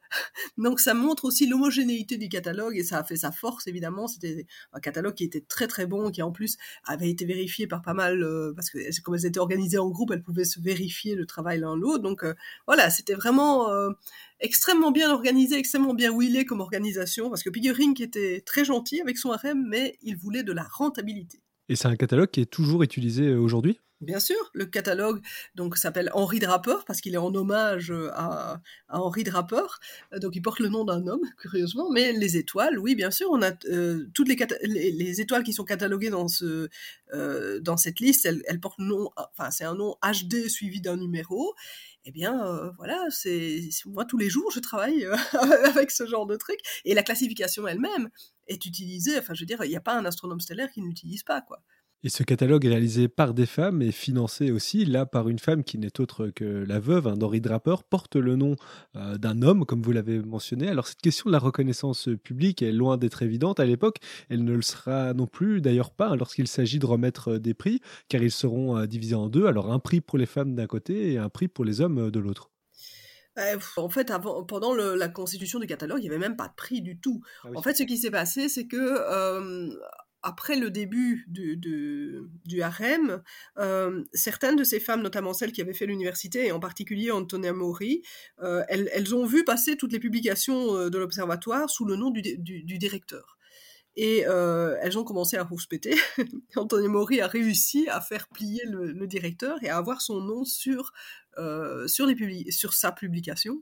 Donc, 0.57 0.79
ça 0.79 0.93
montre 0.93 1.25
aussi 1.25 1.47
l'homogénéité 1.47 2.17
du 2.17 2.29
catalogue 2.29 2.77
et 2.77 2.83
ça 2.83 2.99
a 2.99 3.03
fait 3.03 3.15
sa 3.15 3.31
force, 3.31 3.67
évidemment. 3.67 4.07
C'était 4.07 4.45
un 4.73 4.79
catalogue 4.79 5.15
qui 5.15 5.23
était 5.23 5.41
très 5.41 5.67
très 5.67 5.85
bon, 5.85 6.11
qui 6.11 6.21
en 6.21 6.31
plus 6.31 6.57
avait 6.85 7.09
été 7.09 7.25
vérifié 7.25 7.67
par 7.67 7.81
pas 7.81 7.93
mal, 7.93 8.23
euh, 8.23 8.53
parce 8.55 8.69
que 8.69 9.01
comme 9.01 9.15
elles 9.15 9.25
étaient 9.25 9.39
organisées 9.39 9.77
en 9.77 9.89
groupe, 9.89 10.11
elles 10.11 10.23
pouvaient 10.23 10.45
se 10.45 10.59
vérifier 10.59 11.15
le 11.15 11.25
travail 11.25 11.59
l'un 11.59 11.75
l'autre. 11.75 12.03
Donc, 12.03 12.23
euh, 12.23 12.33
voilà, 12.67 12.89
c'était 12.89 13.13
vraiment 13.13 13.69
euh, 13.69 13.89
extrêmement 14.39 14.91
bien 14.91 15.11
organisé, 15.11 15.57
extrêmement 15.57 15.93
bien 15.93 16.11
wheelé 16.11 16.45
comme 16.45 16.61
organisation, 16.61 17.29
parce 17.29 17.43
que 17.43 17.49
Pickering 17.49 18.01
était 18.01 18.41
très 18.45 18.65
gentil 18.65 19.01
avec 19.01 19.17
son 19.17 19.31
harem, 19.31 19.65
mais 19.67 19.97
il 20.01 20.15
voulait 20.15 20.43
de 20.43 20.53
la 20.53 20.63
rentabilité. 20.63 21.41
Et 21.69 21.75
c'est 21.75 21.87
un 21.87 21.95
catalogue 21.95 22.29
qui 22.29 22.41
est 22.41 22.51
toujours 22.51 22.83
utilisé 22.83 23.33
aujourd'hui? 23.33 23.79
Bien 24.01 24.19
sûr, 24.19 24.49
le 24.53 24.65
catalogue 24.65 25.21
donc 25.53 25.77
s'appelle 25.77 26.09
Henri 26.13 26.39
Draper 26.39 26.85
parce 26.87 27.01
qu'il 27.01 27.13
est 27.13 27.17
en 27.17 27.35
hommage 27.35 27.91
euh, 27.91 28.09
à, 28.15 28.59
Henri 28.89 29.23
Draper. 29.23 29.79
Donc 30.17 30.35
il 30.35 30.41
porte 30.41 30.59
le 30.59 30.69
nom 30.69 30.83
d'un 30.83 31.05
homme, 31.05 31.21
curieusement. 31.37 31.91
Mais 31.91 32.11
les 32.11 32.35
étoiles, 32.35 32.79
oui, 32.79 32.95
bien 32.95 33.11
sûr, 33.11 33.29
on 33.29 33.43
a 33.43 33.51
euh, 33.65 34.09
toutes 34.15 34.27
les, 34.27 34.37
les, 34.63 34.91
les, 34.91 35.21
étoiles 35.21 35.43
qui 35.43 35.53
sont 35.53 35.65
cataloguées 35.65 36.09
dans 36.09 36.25
euh, 36.41 36.67
cette 37.77 37.99
liste. 37.99 38.25
Elles, 38.25 38.41
elles 38.47 38.59
portent 38.59 38.79
nom, 38.79 39.11
enfin 39.15 39.51
c'est 39.51 39.65
un 39.65 39.75
nom 39.75 39.95
HD 40.01 40.47
suivi 40.49 40.81
d'un 40.81 40.97
numéro. 40.97 41.53
Eh 42.05 42.11
bien, 42.11 42.73
voilà, 42.77 43.05
c'est 43.11 43.59
moi 43.85 44.05
tous 44.05 44.17
les 44.17 44.29
jours 44.31 44.49
je 44.51 44.59
travaille 44.59 45.05
avec 45.65 45.91
ce 45.91 46.07
genre 46.07 46.25
de 46.25 46.37
truc. 46.37 46.57
Et 46.85 46.95
la 46.95 47.03
classification 47.03 47.67
elle-même 47.67 48.09
est 48.47 48.65
utilisée. 48.65 49.19
Enfin, 49.19 49.35
je 49.35 49.41
veux 49.41 49.45
dire, 49.45 49.63
il 49.63 49.69
n'y 49.69 49.75
a 49.75 49.81
pas 49.81 49.95
un 49.95 50.05
astronome 50.05 50.39
stellaire 50.39 50.71
qui 50.71 50.81
n'utilise 50.81 51.21
pas 51.21 51.41
quoi. 51.41 51.61
Et 52.03 52.09
ce 52.09 52.23
catalogue 52.23 52.65
est 52.65 52.69
réalisé 52.69 53.07
par 53.07 53.35
des 53.35 53.45
femmes 53.45 53.83
et 53.83 53.91
financé 53.91 54.49
aussi, 54.49 54.85
là, 54.85 55.05
par 55.05 55.29
une 55.29 55.37
femme 55.37 55.63
qui 55.63 55.77
n'est 55.77 55.99
autre 55.99 56.31
que 56.33 56.65
la 56.67 56.79
veuve 56.79 57.07
hein, 57.07 57.13
d'Henri 57.15 57.41
Draper, 57.41 57.83
porte 57.83 58.15
le 58.15 58.35
nom 58.35 58.55
euh, 58.95 59.19
d'un 59.19 59.43
homme, 59.43 59.67
comme 59.67 59.83
vous 59.83 59.91
l'avez 59.91 60.19
mentionné. 60.19 60.67
Alors, 60.67 60.87
cette 60.87 61.01
question 61.01 61.29
de 61.29 61.31
la 61.31 61.39
reconnaissance 61.39 62.09
publique 62.23 62.63
est 62.63 62.71
loin 62.71 62.97
d'être 62.97 63.21
évidente 63.21 63.59
à 63.59 63.65
l'époque. 63.65 63.97
Elle 64.29 64.43
ne 64.43 64.55
le 64.55 64.63
sera 64.63 65.13
non 65.13 65.27
plus, 65.27 65.61
d'ailleurs 65.61 65.91
pas, 65.91 66.15
lorsqu'il 66.15 66.47
s'agit 66.47 66.79
de 66.79 66.87
remettre 66.87 67.33
euh, 67.33 67.39
des 67.39 67.53
prix, 67.53 67.81
car 68.09 68.23
ils 68.23 68.31
seront 68.31 68.79
euh, 68.79 68.87
divisés 68.87 69.13
en 69.13 69.29
deux. 69.29 69.45
Alors, 69.45 69.71
un 69.71 69.77
prix 69.77 70.01
pour 70.01 70.17
les 70.17 70.25
femmes 70.25 70.55
d'un 70.55 70.67
côté 70.67 71.13
et 71.13 71.17
un 71.19 71.29
prix 71.29 71.49
pour 71.49 71.65
les 71.65 71.81
hommes 71.81 72.09
de 72.09 72.19
l'autre. 72.19 72.49
En 73.77 73.89
fait, 73.89 74.11
avant, 74.11 74.43
pendant 74.43 74.73
la 74.75 75.07
constitution 75.07 75.59
du 75.59 75.67
catalogue, 75.67 75.99
il 75.99 76.01
n'y 76.01 76.09
avait 76.09 76.17
même 76.17 76.35
pas 76.35 76.47
de 76.47 76.53
prix 76.55 76.81
du 76.81 76.99
tout. 76.99 77.21
Ah 77.43 77.49
en 77.55 77.61
fait, 77.61 77.75
ce 77.75 77.83
qui 77.83 77.97
s'est 77.97 78.11
passé, 78.11 78.49
c'est 78.49 78.67
que 78.67 79.71
après 80.23 80.55
le 80.55 80.69
début 80.69 81.25
du, 81.27 81.57
du, 81.57 82.61
harem, 82.61 83.21
euh, 83.57 84.03
certaines 84.13 84.55
de 84.55 84.63
ces 84.63 84.79
femmes, 84.79 85.01
notamment 85.01 85.33
celles 85.33 85.51
qui 85.51 85.61
avaient 85.61 85.73
fait 85.73 85.85
l'université, 85.85 86.47
et 86.47 86.51
en 86.51 86.59
particulier 86.59 87.11
Antonia 87.11 87.53
Mori, 87.53 88.03
euh, 88.41 88.63
elles, 88.67 89.15
ont 89.15 89.25
vu 89.25 89.43
passer 89.43 89.77
toutes 89.77 89.93
les 89.93 89.99
publications 89.99 90.75
euh, 90.75 90.89
de 90.89 90.97
l'observatoire 90.97 91.69
sous 91.69 91.85
le 91.85 91.95
nom 91.95 92.11
du, 92.11 92.21
directeur. 92.23 93.37
Et 93.97 94.19
elles 94.19 94.97
ont 94.97 95.03
commencé 95.03 95.35
à 95.35 95.43
rouspéter. 95.43 95.95
Antonia 96.55 96.87
Mori 96.87 97.19
a 97.19 97.27
réussi 97.27 97.89
à 97.89 97.99
faire 97.99 98.29
plier 98.29 98.63
le, 98.65 99.05
directeur 99.05 99.61
et 99.63 99.69
à 99.69 99.75
avoir 99.75 100.01
son 100.01 100.21
nom 100.21 100.45
sur, 100.45 100.93
sur, 101.87 102.05
les 102.05 102.51
sur 102.51 102.73
sa 102.73 102.93
publication. 102.93 103.61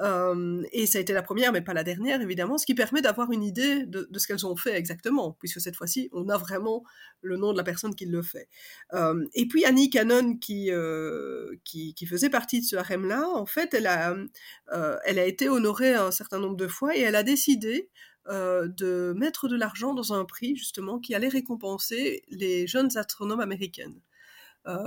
Euh, 0.00 0.62
et 0.72 0.86
ça 0.86 0.98
a 0.98 1.00
été 1.00 1.12
la 1.12 1.22
première, 1.22 1.52
mais 1.52 1.62
pas 1.62 1.72
la 1.72 1.84
dernière, 1.84 2.20
évidemment, 2.20 2.58
ce 2.58 2.66
qui 2.66 2.74
permet 2.74 3.00
d'avoir 3.00 3.32
une 3.32 3.42
idée 3.42 3.86
de, 3.86 4.08
ce 4.16 4.26
qu'elles 4.26 4.46
ont 4.46 4.56
fait 4.56 4.74
exactement, 4.76 5.32
puisque 5.38 5.60
cette 5.60 5.76
fois-ci, 5.76 6.08
on 6.12 6.28
a 6.28 6.36
vraiment 6.36 6.84
le 7.22 7.36
nom 7.36 7.52
de 7.52 7.56
la 7.56 7.64
personne 7.64 7.94
qui 7.94 8.06
le 8.06 8.22
fait. 8.22 8.48
Euh, 8.92 9.24
et 9.34 9.46
puis 9.48 9.64
Annie 9.64 9.90
Cannon, 9.90 10.36
qui, 10.36 10.70
euh, 10.70 11.56
qui, 11.64 11.94
faisait 12.06 12.30
partie 12.30 12.60
de 12.60 12.66
ce 12.66 12.76
harem-là, 12.76 13.26
en 13.28 13.46
fait, 13.46 13.74
elle 13.74 13.86
a 13.86 15.26
été 15.26 15.48
honorée 15.48 15.94
un 15.94 16.10
certain 16.10 16.38
nombre 16.38 16.56
de 16.56 16.68
fois 16.68 16.96
et 16.96 17.00
elle 17.00 17.16
a 17.16 17.22
décidé 17.22 17.88
de 18.28 19.14
mettre 19.16 19.48
de 19.48 19.56
l'argent 19.56 19.94
dans 19.94 20.12
un 20.12 20.24
prix, 20.24 20.56
justement, 20.56 20.98
qui 20.98 21.14
allait 21.14 21.28
récompenser 21.28 22.22
les 22.28 22.66
jeunes 22.66 22.96
astronomes 22.96 23.40
américaines. 23.40 24.00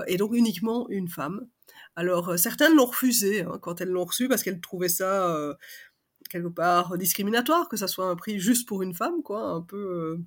et 0.07 0.17
donc 0.17 0.33
uniquement 0.33 0.87
une 0.89 1.07
femme. 1.07 1.47
Alors, 1.95 2.29
euh, 2.29 2.37
certaines 2.37 2.75
l'ont 2.75 2.85
refusé 2.85 3.41
hein, 3.41 3.59
quand 3.61 3.81
elles 3.81 3.89
l'ont 3.89 4.05
reçu 4.05 4.27
parce 4.27 4.43
qu'elles 4.43 4.61
trouvaient 4.61 4.89
ça 4.89 5.27
euh, 5.35 5.53
quelque 6.29 6.47
part 6.47 6.97
discriminatoire, 6.97 7.69
que 7.69 7.77
ça 7.77 7.87
soit 7.87 8.05
un 8.05 8.15
prix 8.15 8.39
juste 8.39 8.67
pour 8.67 8.83
une 8.83 8.93
femme, 8.93 9.21
quoi, 9.23 9.41
un 9.41 9.61
peu. 9.61 9.77
Euh, 9.77 10.17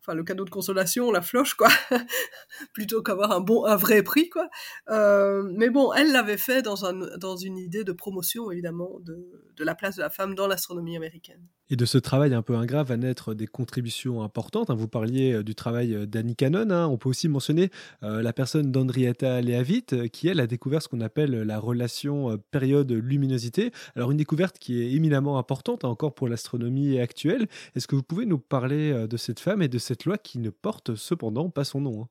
enfin 0.00 0.14
le 0.14 0.24
cadeau 0.24 0.44
de 0.44 0.50
consolation, 0.50 1.12
la 1.12 1.22
floche, 1.22 1.54
quoi, 1.54 1.68
plutôt 2.74 3.02
qu'avoir 3.02 3.30
un 3.30 3.40
bon, 3.40 3.64
un 3.66 3.76
vrai 3.76 4.02
prix, 4.02 4.28
quoi. 4.28 4.48
mais 4.88 5.70
bon, 5.70 5.92
elle 5.92 6.10
l'avait 6.10 6.36
fait 6.36 6.60
dans, 6.60 6.84
un, 6.84 6.92
dans 7.18 7.36
une 7.36 7.56
idée 7.56 7.84
de 7.84 7.92
promotion, 7.92 8.50
évidemment, 8.50 8.98
de, 9.00 9.16
de 9.54 9.64
la 9.64 9.76
place 9.76 9.96
de 9.96 10.02
la 10.02 10.10
femme 10.10 10.34
dans 10.34 10.48
l'astronomie 10.48 10.96
américaine. 10.96 11.46
Et 11.72 11.76
de 11.76 11.86
ce 11.86 11.96
travail 11.96 12.34
un 12.34 12.42
peu 12.42 12.54
ingrat 12.54 12.82
va 12.82 12.98
naître 12.98 13.32
des 13.32 13.46
contributions 13.46 14.22
importantes. 14.22 14.68
Hein. 14.68 14.74
Vous 14.74 14.88
parliez 14.88 15.32
euh, 15.32 15.42
du 15.42 15.54
travail 15.54 15.94
euh, 15.94 16.04
d'Annie 16.04 16.36
Cannon. 16.36 16.70
Hein. 16.70 16.86
On 16.86 16.98
peut 16.98 17.08
aussi 17.08 17.30
mentionner 17.30 17.70
euh, 18.02 18.20
la 18.20 18.34
personne 18.34 18.70
d'Henrietta 18.70 19.40
Leavitt, 19.40 20.10
qui, 20.10 20.28
elle, 20.28 20.40
a 20.40 20.46
découvert 20.46 20.82
ce 20.82 20.88
qu'on 20.88 21.00
appelle 21.00 21.30
la 21.30 21.58
relation 21.58 22.38
période-luminosité. 22.50 23.70
Alors, 23.96 24.10
une 24.10 24.18
découverte 24.18 24.58
qui 24.58 24.82
est 24.82 24.92
éminemment 24.92 25.38
importante 25.38 25.84
encore 25.84 26.14
pour 26.14 26.28
l'astronomie 26.28 26.98
actuelle. 26.98 27.46
Est-ce 27.74 27.86
que 27.86 27.96
vous 27.96 28.02
pouvez 28.02 28.26
nous 28.26 28.38
parler 28.38 29.06
de 29.08 29.16
cette 29.16 29.40
femme 29.40 29.62
et 29.62 29.68
de 29.68 29.78
cette 29.78 30.04
loi 30.04 30.18
qui 30.18 30.40
ne 30.40 30.50
porte 30.50 30.94
cependant 30.94 31.48
pas 31.48 31.64
son 31.64 31.80
nom 31.80 32.06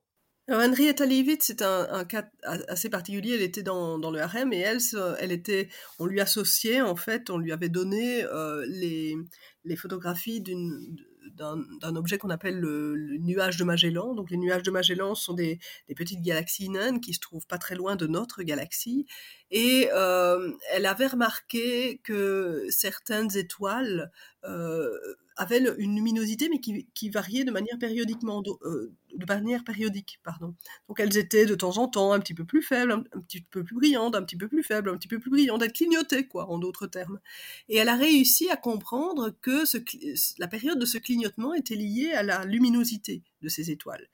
hein 0.52 0.70
Henrietta 0.70 1.06
Leavitt, 1.06 1.42
c'est 1.42 1.62
un, 1.62 2.04
cas 2.04 2.28
assez 2.68 2.88
particulier. 2.88 3.34
Elle 3.34 3.42
était 3.42 3.62
dans, 3.62 3.98
le 4.10 4.20
harem 4.20 4.52
et 4.52 4.58
elle, 4.58 5.32
était, 5.32 5.68
on 5.98 6.06
lui 6.06 6.20
associait 6.20 6.80
en 6.80 6.96
fait, 6.96 7.30
on 7.30 7.38
lui 7.38 7.52
avait 7.52 7.68
donné 7.68 8.24
les, 8.66 9.16
les 9.64 9.76
photographies 9.76 10.42
d'un 11.34 11.96
objet 11.96 12.18
qu'on 12.18 12.30
appelle 12.30 12.58
le, 12.58 12.96
nuage 13.18 13.56
de 13.56 13.64
Magellan. 13.64 14.14
Donc 14.14 14.30
les 14.30 14.36
nuages 14.36 14.62
de 14.62 14.70
Magellan 14.70 15.14
sont 15.14 15.34
des, 15.34 15.58
petites 15.96 16.22
galaxies 16.22 16.68
naines 16.68 17.00
qui 17.00 17.14
se 17.14 17.20
trouvent 17.20 17.46
pas 17.46 17.58
très 17.58 17.74
loin 17.74 17.96
de 17.96 18.06
notre 18.06 18.42
galaxie. 18.42 19.06
Et 19.50 19.88
euh, 19.92 20.52
elle 20.72 20.86
avait 20.86 21.06
remarqué 21.06 22.00
que 22.04 22.66
certaines 22.70 23.36
étoiles 23.36 24.10
euh, 24.44 24.98
avaient 25.36 25.62
une 25.78 25.94
luminosité, 25.96 26.48
mais 26.48 26.58
qui, 26.58 27.10
variait 27.10 27.44
de 27.44 27.50
manière 27.50 27.78
périodiquement, 27.78 28.42
euh, 28.64 28.92
de 29.14 29.26
manière 29.26 29.64
périodique, 29.64 30.20
pardon. 30.22 30.54
Donc 30.88 31.00
elles 31.00 31.16
étaient 31.16 31.46
de 31.46 31.54
temps 31.54 31.78
en 31.78 31.88
temps 31.88 32.12
un 32.12 32.20
petit 32.20 32.34
peu 32.34 32.44
plus 32.44 32.62
faibles, 32.62 32.92
un, 32.92 33.20
petit 33.20 33.42
peu 33.42 33.64
plus 33.64 33.74
brillantes, 33.76 34.14
un 34.14 34.22
petit 34.22 34.36
peu 34.36 34.48
plus 34.48 34.62
faibles, 34.62 34.90
un 34.90 34.96
petit 34.96 35.08
peu 35.08 35.18
plus 35.18 35.30
brillantes, 35.30 35.62
elles 35.62 35.72
clignotaient, 35.72 36.26
quoi, 36.26 36.48
en 36.50 36.58
d'autres 36.58 36.86
termes. 36.86 37.20
Et 37.68 37.76
elle 37.76 37.88
a 37.88 37.96
réussi 37.96 38.50
à 38.50 38.56
comprendre 38.56 39.34
que 39.40 39.64
la 40.38 40.48
période 40.48 40.78
de 40.78 40.86
ce 40.86 40.98
clignotement 40.98 41.54
était 41.54 41.76
liée 41.76 42.12
à 42.12 42.22
la 42.22 42.44
luminosité 42.44 43.22
de 43.42 43.48
ces 43.48 43.70
étoiles. 43.70 44.08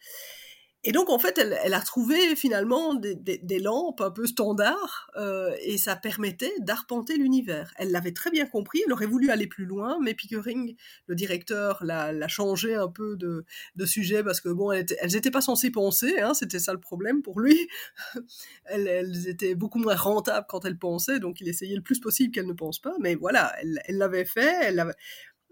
Et 0.85 0.93
donc, 0.93 1.11
en 1.11 1.19
fait, 1.19 1.39
elle, 1.39 1.75
a 1.75 1.81
trouvé 1.81 2.37
finalement 2.37 2.95
des, 2.95 3.59
lampes 3.59 4.01
un 4.01 4.13
peu 4.13 4.27
standards 4.27 5.11
euh, 5.17 5.53
et 5.61 5.77
ça 5.77 5.97
permettait 5.97 6.53
d'arpenter 6.61 7.17
l'univers. 7.17 7.75
Elle 7.77 7.91
l'avait 7.91 8.13
très 8.13 8.31
bien 8.31 8.47
compris, 8.47 8.81
elle 8.87 8.93
aurait 8.93 9.07
voulu 9.07 9.31
aller 9.31 9.49
plus 9.49 9.65
loin, 9.65 9.99
mais 10.01 10.15
Pickering, 10.15 10.77
le 11.07 11.15
directeur, 11.17 11.83
l'a 11.83 12.29
changé 12.29 12.77
un 12.77 12.87
peu 12.87 13.17
de, 13.17 13.45
sujet 13.87 14.23
parce 14.23 14.41
que, 14.41 14.51
bon, 14.51 14.71
elles 14.71 14.87
n'étaient 15.13 15.33
pas 15.33 15.41
censées 15.41 15.71
penser, 15.73 16.21
hein, 16.21 16.33
c'était 16.33 16.61
ça 16.61 16.73
le 16.73 16.81
problème 16.81 17.23
pour 17.23 17.41
lui. 17.41 17.69
elles, 18.65 19.29
étaient 19.29 19.57
beaucoup 19.57 19.81
moins 19.81 19.97
rentables 19.97 20.47
quand 20.49 20.65
elles 20.65 20.79
pensaient, 20.79 21.19
donc 21.19 21.41
il 21.41 21.49
essayait 21.49 21.77
le 21.77 21.83
plus 21.83 21.99
possible 21.99 22.33
qu'elles 22.33 22.47
ne 22.47 22.53
pensent 22.53 22.81
pas, 22.81 22.95
mais 23.01 23.17
voilà, 23.17 23.53
elle 23.61 23.99
l'avait 23.99 24.25
fait, 24.25 24.55
elle 24.63 24.95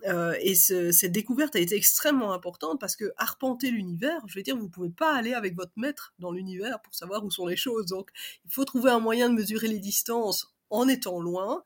euh, 0.04 0.34
et 0.40 0.54
cette 0.54 1.12
découverte 1.12 1.56
a 1.56 1.58
été 1.58 1.74
extrêmement 1.74 2.32
importante 2.32 2.78
parce 2.78 2.96
que 2.96 3.12
arpenter 3.16 3.70
l'univers, 3.70 4.20
je 4.26 4.34
veux 4.34 4.42
dire, 4.42 4.56
vous 4.56 4.68
pouvez 4.68 4.90
pas 4.90 5.14
aller 5.14 5.34
avec 5.34 5.54
votre 5.54 5.72
maître 5.76 6.14
dans 6.18 6.32
l'univers 6.32 6.80
pour 6.82 6.94
savoir 6.94 7.24
où 7.24 7.30
sont 7.30 7.46
les 7.46 7.56
choses. 7.56 7.86
Donc, 7.86 8.10
il 8.44 8.52
faut 8.52 8.64
trouver 8.64 8.90
un 8.90 9.00
moyen 9.00 9.28
de 9.28 9.34
mesurer 9.34 9.68
les 9.68 9.78
distances 9.78 10.55
en 10.70 10.88
étant 10.88 11.20
loin. 11.20 11.62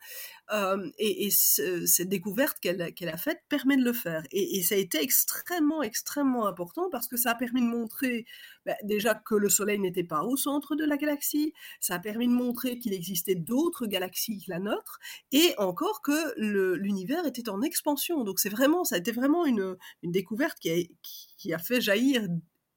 Euh, 0.52 0.90
et, 0.98 1.30
cette 1.30 2.08
découverte 2.08 2.58
qu'elle 2.60 2.80
a 2.80 3.16
faite 3.16 3.40
permet 3.48 3.76
de 3.76 3.84
le 3.84 3.92
faire. 3.92 4.22
Et, 4.32 4.62
ça 4.62 4.74
a 4.74 4.78
été 4.78 5.00
extrêmement, 5.00 5.82
extrêmement 5.82 6.46
important 6.46 6.88
parce 6.90 7.06
que 7.08 7.16
ça 7.16 7.32
a 7.32 7.34
permis 7.34 7.60
de 7.60 7.66
montrer 7.66 8.26
bah, 8.66 8.74
déjà 8.82 9.14
que 9.14 9.34
le 9.34 9.48
Soleil 9.48 9.78
n'était 9.78 10.04
pas 10.04 10.22
au 10.22 10.36
centre 10.36 10.74
de 10.74 10.84
la 10.84 10.96
galaxie, 10.96 11.52
ça 11.80 11.94
a 11.94 11.98
permis 11.98 12.26
de 12.26 12.32
montrer 12.32 12.78
qu'il 12.78 12.92
existait 12.92 13.36
d'autres 13.36 13.86
galaxies 13.86 14.42
que 14.44 14.50
la 14.50 14.58
nôtre, 14.58 14.98
et 15.32 15.54
encore 15.58 16.02
que 16.02 16.34
l'univers 16.76 17.26
était 17.26 17.48
en 17.48 17.62
expansion. 17.62 18.24
Donc 18.24 18.40
c'est 18.40 18.48
vraiment, 18.48 18.84
ça 18.84 18.96
a 18.96 18.98
été 18.98 19.12
vraiment 19.12 19.46
une, 19.46 19.76
découverte 20.02 20.58
qui 20.58 21.54
a 21.54 21.58
fait 21.58 21.80
jaillir 21.80 22.26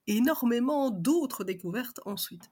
énormément 0.06 0.90
d'autres 0.90 1.44
découvertes 1.44 2.00
ensuite. 2.04 2.50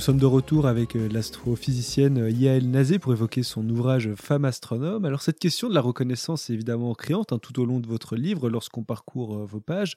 Nous 0.00 0.06
sommes 0.06 0.16
de 0.16 0.24
retour 0.24 0.66
avec 0.66 0.96
euh, 0.96 1.10
l'astrophysicienne 1.12 2.16
euh, 2.16 2.30
Yael 2.30 2.70
Nazé 2.70 2.98
pour 2.98 3.12
évoquer 3.12 3.42
son 3.42 3.68
ouvrage 3.68 4.08
Femme 4.14 4.46
astronome. 4.46 5.04
Alors 5.04 5.20
cette 5.20 5.38
question 5.38 5.68
de 5.68 5.74
la 5.74 5.82
reconnaissance 5.82 6.48
est 6.48 6.54
évidemment 6.54 6.94
criante 6.94 7.34
hein, 7.34 7.38
tout 7.38 7.60
au 7.60 7.66
long 7.66 7.80
de 7.80 7.86
votre 7.86 8.16
livre 8.16 8.48
lorsqu'on 8.48 8.82
parcourt 8.82 9.36
euh, 9.36 9.44
vos 9.44 9.60
pages, 9.60 9.96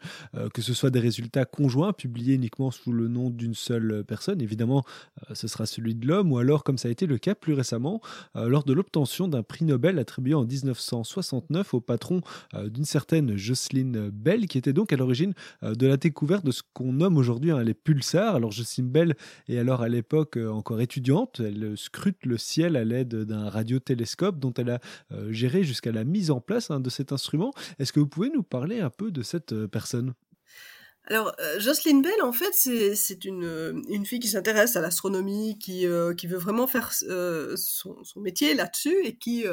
que 0.54 0.62
ce 0.62 0.74
soit 0.74 0.90
des 0.90 1.00
résultats 1.00 1.46
conjoints 1.46 1.94
publiés 1.94 2.34
uniquement 2.34 2.70
sous 2.70 2.92
le 2.92 3.08
nom 3.08 3.30
d'une 3.30 3.54
seule 3.54 4.04
personne, 4.06 4.42
évidemment 4.42 4.84
ce 5.34 5.48
sera 5.48 5.66
celui 5.66 5.96
de 5.96 6.06
l'homme, 6.06 6.34
ou 6.34 6.38
alors 6.38 6.64
comme 6.64 6.78
ça 6.78 6.90
a 6.90 6.92
été 6.92 7.06
le 7.06 7.18
cas 7.18 7.36
plus 7.36 7.54
récemment 7.54 8.02
lors 8.36 8.64
de 8.64 8.74
l'obtention 8.74 9.28
d'un 9.28 9.44
prix 9.44 9.64
Nobel 9.64 10.00
attribué 10.00 10.34
en 10.34 10.44
1969 10.44 11.74
au 11.74 11.82
patron 11.82 12.22
d'une 12.66 12.86
certaine 12.86 13.38
Jocelyn 13.38 14.10
Bell 14.12 14.48
qui 14.48 14.58
était 14.58 14.74
donc 14.74 14.92
à 14.92 14.98
l'origine 14.98 15.34
de 15.62 15.88
la 15.88 15.98
découverte 15.98 16.46
de 16.46 16.52
ce 16.52 16.62
qu'on 16.74 16.94
nomme 16.94 17.18
aujourd'hui 17.18 17.52
hein, 17.52 17.64
les 17.64 17.76
pulsars. 17.76 18.36
Alors 18.36 18.52
Jocelyn 18.52 18.88
Bell 18.88 19.16
est 19.48 19.58
alors 19.58 19.82
à 19.82 19.90
l'époque 19.94 20.38
euh, 20.38 20.50
encore 20.50 20.82
étudiante. 20.82 21.40
Elle 21.40 21.64
euh, 21.64 21.76
scrute 21.76 22.26
le 22.26 22.38
ciel 22.38 22.76
à 22.76 22.84
l'aide 22.84 23.16
d'un 23.16 23.50
radiotélescope 23.50 24.40
dont 24.40 24.54
elle 24.54 24.72
a 24.72 24.80
euh, 25.12 25.32
géré 25.32 25.64
jusqu'à 25.64 25.92
la 25.92 26.04
mise 26.04 26.32
en 26.32 26.42
place 26.42 26.72
hein, 26.72 26.80
de 26.80 26.90
cet 26.90 27.12
instrument. 27.12 27.54
Est-ce 27.80 27.94
que 27.94 28.00
vous 28.00 28.08
pouvez 28.08 28.30
nous 28.30 28.44
parler 28.44 28.80
un 28.80 28.90
peu 28.90 29.12
de 29.12 29.22
cette 29.22 29.54
personne? 29.68 30.14
Alors, 31.06 31.34
euh, 31.42 31.60
Jocelyn 31.60 32.00
Bell, 32.00 32.22
en 32.22 32.32
fait, 32.32 32.54
c'est 32.54 33.26
une, 33.26 33.44
euh, 33.44 33.74
une 33.90 34.06
fille 34.06 34.20
qui 34.20 34.30
s'intéresse 34.30 34.78
à 34.78 34.82
l'astronomie, 34.82 35.60
qui, 35.60 35.86
euh, 35.86 36.14
veut 36.24 36.38
vraiment 36.38 36.66
faire 36.66 36.94
son, 36.94 37.98
métier 38.16 38.54
là-dessus 38.54 38.96
et 39.04 39.18
qui, 39.18 39.44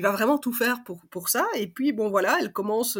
va 0.00 0.10
vraiment 0.10 0.38
tout 0.38 0.52
faire 0.52 0.82
pour, 0.82 1.28
ça. 1.28 1.46
Et 1.54 1.68
puis, 1.68 1.92
bon, 1.92 2.08
voilà, 2.10 2.38
elle 2.40 2.52
commence 2.52 2.98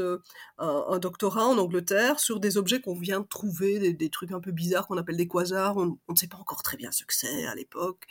un, 0.58 0.98
doctorat 0.98 1.46
en 1.46 1.58
Angleterre 1.58 2.20
sur 2.20 2.38
des 2.38 2.56
objets 2.56 2.80
qu'on 2.80 2.94
vient 2.94 3.20
de 3.20 3.26
trouver, 3.26 3.92
des, 3.92 4.10
trucs 4.10 4.30
un 4.30 4.40
peu 4.40 4.52
bizarres 4.52 4.86
qu'on 4.86 4.96
appelle 4.96 5.16
des 5.16 5.28
quasars. 5.28 5.76
On 5.76 5.98
ne 6.08 6.16
sait 6.16 6.28
pas 6.28 6.38
encore 6.38 6.62
très 6.62 6.76
bien 6.76 6.92
ce 6.92 7.04
que 7.04 7.14
c'est 7.14 7.46
à 7.46 7.54
l'époque. 7.56 8.06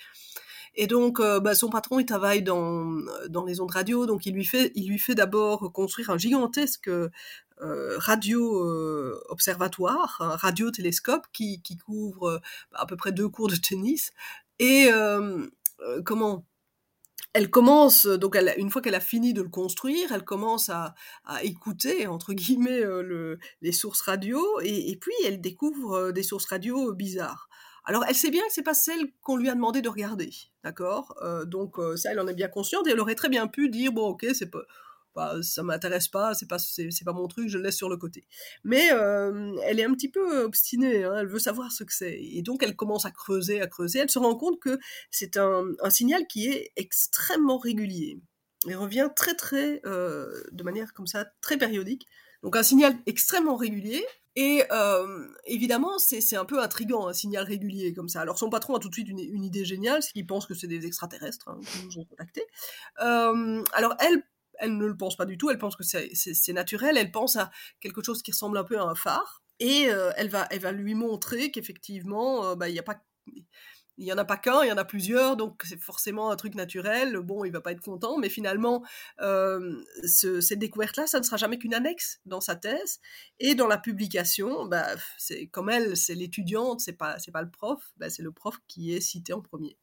Et 0.78 0.86
donc, 0.88 1.20
bah, 1.20 1.56
son 1.56 1.70
patron, 1.70 2.00
il 2.00 2.06
travaille 2.06 2.44
dans, 2.44 2.86
dans 3.30 3.44
les 3.46 3.60
ondes 3.60 3.72
radio, 3.72 4.06
donc 4.06 4.28
il 4.28 4.34
lui 4.36 4.46
fait, 4.46 4.72
il 4.76 4.88
lui 4.88 5.00
fait 5.00 5.16
d'abord 5.16 5.74
construire 5.74 6.12
un 6.12 6.18
gigantesque 6.18 6.90
euh, 7.62 7.98
radio 7.98 8.64
euh, 8.64 9.20
observatoire, 9.30 10.18
un 10.20 10.36
radiotélescope 10.36 11.26
qui, 11.34 11.60
qui 11.64 11.76
couvre 11.76 12.30
euh, 12.30 12.40
à 12.74 12.86
peu 12.86 12.96
près 12.96 13.12
deux 13.12 13.30
cours 13.30 13.48
de 13.48 13.56
tennis. 13.56 14.14
Et 14.60 14.90
comment 16.06 16.46
elle 17.34 17.52
commence, 17.52 18.08
donc 18.08 18.36
une 18.58 18.72
fois 18.72 18.82
qu'elle 18.82 18.96
a 18.96 19.00
fini 19.00 19.34
de 19.34 19.44
le 19.44 19.50
construire, 19.50 20.12
elle 20.12 20.24
commence 20.24 20.70
à, 20.70 20.96
écouter, 21.44 22.08
entre 22.08 22.34
guillemets, 22.34 22.80
le, 22.80 23.38
les 23.62 23.72
sources 23.72 24.02
radio, 24.02 24.44
et, 24.62 24.90
et, 24.90 24.96
puis 24.96 25.14
elle 25.24 25.40
découvre 25.40 26.12
des 26.12 26.24
sources 26.24 26.48
radio 26.48 26.94
bizarres. 26.94 27.50
Alors 27.88 28.04
elle 28.08 28.16
sait 28.16 28.30
bien 28.30 28.44
que 28.44 28.54
c'est 28.54 28.64
pas 28.64 28.74
celle 28.74 29.12
qu'on 29.22 29.38
lui 29.38 29.50
a 29.50 29.56
demandé 29.56 29.82
de 29.82 29.90
regarder, 29.90 30.30
d'accord 30.64 31.16
euh, 31.24 31.46
Donc 31.46 31.78
ça, 31.96 32.12
elle 32.12 32.20
en 32.20 32.28
est 32.28 32.36
bien 32.36 32.50
consciente, 32.50 32.86
et 32.88 32.92
elle 32.92 33.00
aurait 33.00 33.16
très 33.16 33.30
bien 33.30 33.48
pu 33.48 33.70
dire, 33.70 33.92
bon 33.92 34.10
ok, 34.10 34.28
c'est 34.34 34.52
pas 34.52 34.62
bah, 35.18 35.34
ça 35.42 35.64
m'intéresse 35.64 36.08
pas, 36.10 36.36
c'est 36.36 36.48
pas 36.48 36.60
c'est, 36.60 36.92
pas 37.04 37.12
mon 37.12 37.28
truc, 37.28 37.50
je 37.50 37.58
le 37.58 37.64
laisse 37.64 37.76
sur 37.76 37.90
le 37.90 37.98
côté. 37.98 38.28
Mais 38.64 38.92
euh, 38.94 39.52
elle 39.64 39.80
est 39.80 39.84
un 39.84 39.92
petit 39.94 40.12
peu 40.12 40.44
obstinée, 40.44 41.06
hein, 41.06 41.16
elle 41.18 41.28
veut 41.28 41.40
savoir 41.40 41.72
ce 41.72 41.84
que 41.84 41.92
c'est, 41.92 42.20
et 42.22 42.44
donc 42.44 42.62
elle 42.62 42.76
commence 42.76 43.06
à 43.06 43.10
creuser, 43.10 43.60
à 43.60 43.66
creuser. 43.66 43.98
Elle 43.98 44.12
se 44.12 44.20
rend 44.20 44.36
compte 44.36 44.60
que 44.60 44.78
c'est 45.10 45.38
un, 45.38 45.74
signal 45.90 46.28
qui 46.28 46.50
est 46.50 46.72
extrêmement 46.76 47.58
régulier. 47.58 48.22
Il 48.68 48.76
revient 48.76 49.10
très 49.16 49.34
très 49.34 49.82
euh, 49.88 50.44
de 50.52 50.64
manière 50.64 50.94
comme 50.94 51.08
ça 51.08 51.26
très 51.42 51.58
périodique. 51.58 52.06
Donc 52.44 52.56
un 52.56 52.64
signal 52.64 52.96
extrêmement 53.08 53.56
régulier. 53.56 54.06
Et 54.40 54.64
euh, 54.72 55.28
évidemment, 55.46 55.98
c'est 55.98 56.36
un 56.36 56.46
peu 56.46 56.62
intrigant, 56.62 57.08
un 57.08 57.14
signal 57.14 57.44
régulier 57.44 57.92
comme 57.96 58.08
ça. 58.08 58.22
Alors 58.22 58.38
son 58.38 58.52
patron 58.52 58.76
a 58.76 58.80
tout 58.80 58.88
de 58.88 58.94
suite 58.94 59.10
une, 59.10 59.18
une 59.18 59.44
idée 59.44 59.66
géniale, 59.66 60.04
c'est 60.04 60.12
qu'il 60.12 60.28
pense 60.28 60.46
que 60.46 60.54
c'est 60.54 60.68
des 60.68 60.86
extraterrestres 60.86 61.50
hein, 61.50 61.60
qui 61.66 61.86
nous 61.86 61.98
ont 61.98 62.06
contactés. 62.06 62.46
Euh, 63.02 63.64
alors 63.74 63.96
elle 64.00 64.22
elle 64.60 64.78
ne 64.78 64.86
le 64.86 64.96
pense 64.96 65.16
pas 65.16 65.26
du 65.26 65.40
tout, 65.40 65.50
elle 65.50 65.58
pense 65.58 65.76
que 65.76 65.84
c'est 65.84 66.54
naturel, 66.54 66.98
elle 66.98 67.12
pense 67.12 67.36
à 67.36 67.50
quelque 67.80 68.04
chose 68.04 68.22
qui 68.22 68.30
ressemble 68.30 68.60
un 68.60 68.64
peu 68.64 68.78
à 68.78 68.84
un 68.84 68.94
phare, 68.94 69.42
et 69.60 69.90
euh, 69.90 70.12
elle, 70.18 70.30
va, 70.30 70.48
elle 70.52 70.60
va 70.60 70.72
lui 70.72 70.94
montrer 70.94 71.50
qu'effectivement, 71.50 72.56
bah, 72.56 72.70
il 72.70 72.74
n'y 72.74 72.80
a 72.80 72.84
pas... 72.84 73.02
Il 74.00 74.06
y 74.06 74.14
en 74.14 74.18
a 74.18 74.26
pas 74.26 74.38
qu'un, 74.38 74.64
il 74.64 74.68
y 74.68 74.72
en 74.72 74.78
a 74.78 74.86
plusieurs, 74.86 75.38
donc 75.38 75.64
c'est 75.66 75.82
forcément 75.82 76.30
un 76.30 76.36
truc 76.36 76.54
naturel. 76.54 77.18
Bon, 77.18 77.44
il 77.46 77.52
va 77.52 77.62
pas 77.62 77.72
être 77.72 77.82
content, 77.82 78.20
mais 78.20 78.30
finalement, 78.30 78.84
euh, 79.22 79.76
ce, 80.06 80.40
cette 80.40 80.60
découverte-là, 80.60 81.08
ça 81.08 81.20
ne 81.20 81.24
sera 81.24 81.38
jamais 81.38 81.58
qu'une 81.58 81.74
annexe 81.74 82.20
dans 82.26 82.42
sa 82.42 82.56
thèse. 82.56 83.00
Et 83.40 83.56
dans 83.56 83.68
la 83.68 83.80
publication, 83.80 84.66
bah, 84.66 84.88
c'est 85.18 85.48
comme 85.48 85.70
elle, 85.70 85.98
c'est 85.98 86.14
l'étudiante, 86.14 86.80
c'est 86.80 86.94
pas, 86.94 87.18
pas 87.34 87.42
le 87.42 87.50
prof, 87.50 87.82
bah, 87.98 88.12
c'est 88.12 88.22
le 88.22 88.32
prof 88.32 88.60
qui 88.68 88.94
est 88.94 89.02
cité 89.02 89.34
en 89.34 89.42
premier. 89.42 89.78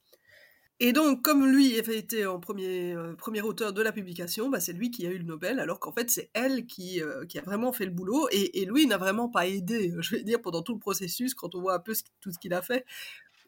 Et 0.80 0.92
donc, 0.92 1.22
comme 1.22 1.46
lui 1.46 1.74
été 1.74 2.26
en 2.26 2.40
premier, 2.40 2.94
euh, 2.94 3.14
premier 3.14 3.42
auteur 3.42 3.72
de 3.72 3.80
la 3.80 3.92
publication, 3.92 4.48
bah, 4.48 4.60
c'est 4.60 4.72
lui 4.72 4.90
qui 4.90 5.06
a 5.06 5.10
eu 5.10 5.18
le 5.18 5.24
Nobel, 5.24 5.60
alors 5.60 5.78
qu'en 5.80 5.92
fait, 5.92 6.10
c'est 6.10 6.30
elle 6.34 6.66
qui, 6.66 7.00
euh, 7.00 7.26
qui 7.26 7.38
a 7.38 7.42
vraiment 7.42 7.72
fait 7.72 7.84
le 7.84 7.92
boulot. 7.92 8.28
Et, 8.32 8.60
et 8.60 8.64
lui 8.64 8.86
n'a 8.86 8.98
vraiment 8.98 9.28
pas 9.28 9.46
aidé, 9.46 9.92
je 10.00 10.16
vais 10.16 10.22
dire, 10.22 10.40
pendant 10.40 10.62
tout 10.62 10.74
le 10.74 10.80
processus, 10.80 11.34
quand 11.34 11.54
on 11.54 11.60
voit 11.60 11.74
un 11.74 11.80
peu 11.80 11.94
tout 12.20 12.32
ce 12.32 12.38
qu'il 12.38 12.54
a 12.54 12.62
fait. 12.62 12.84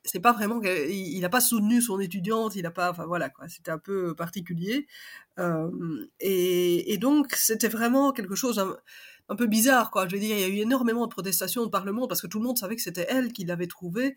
C'est 0.07 0.21
pas 0.21 0.33
vraiment, 0.33 0.61
il 0.63 1.21
n'a 1.21 1.29
pas 1.29 1.41
soutenu 1.41 1.83
son 1.83 2.01
étudiante, 2.01 2.57
il 2.57 2.63
n'a 2.63 2.71
pas, 2.71 2.91
enfin 2.91 3.07
voilà 3.07 3.29
quoi, 3.31 3.49
c'était 3.49 3.71
un 3.71 3.79
peu 3.79 4.15
particulier. 4.15 4.87
Euh, 5.39 5.71
et, 6.21 6.93
et, 6.93 6.99
donc, 6.99 7.35
c'était 7.35 7.69
vraiment 7.69 8.13
quelque 8.13 8.35
chose 8.35 8.59
un, 9.29 9.37
peu 9.37 9.47
bizarre, 9.47 9.91
quoi. 9.91 10.09
Je 10.09 10.15
veux 10.15 10.21
dire, 10.21 10.37
il 10.37 10.41
y 10.41 10.45
a 10.45 10.49
eu 10.49 10.59
énormément 10.61 11.07
de 11.07 11.13
protestations 11.13 11.63
au 11.63 11.69
Parlement 11.69 12.07
parce 12.09 12.23
que 12.23 12.27
tout 12.27 12.39
le 12.39 12.45
monde 12.45 12.59
savait 12.59 12.77
que 12.77 12.83
c'était 12.83 13.07
elle 13.09 13.33
qui 13.33 13.45
l'avait 13.45 13.67
trouvé. 13.67 14.17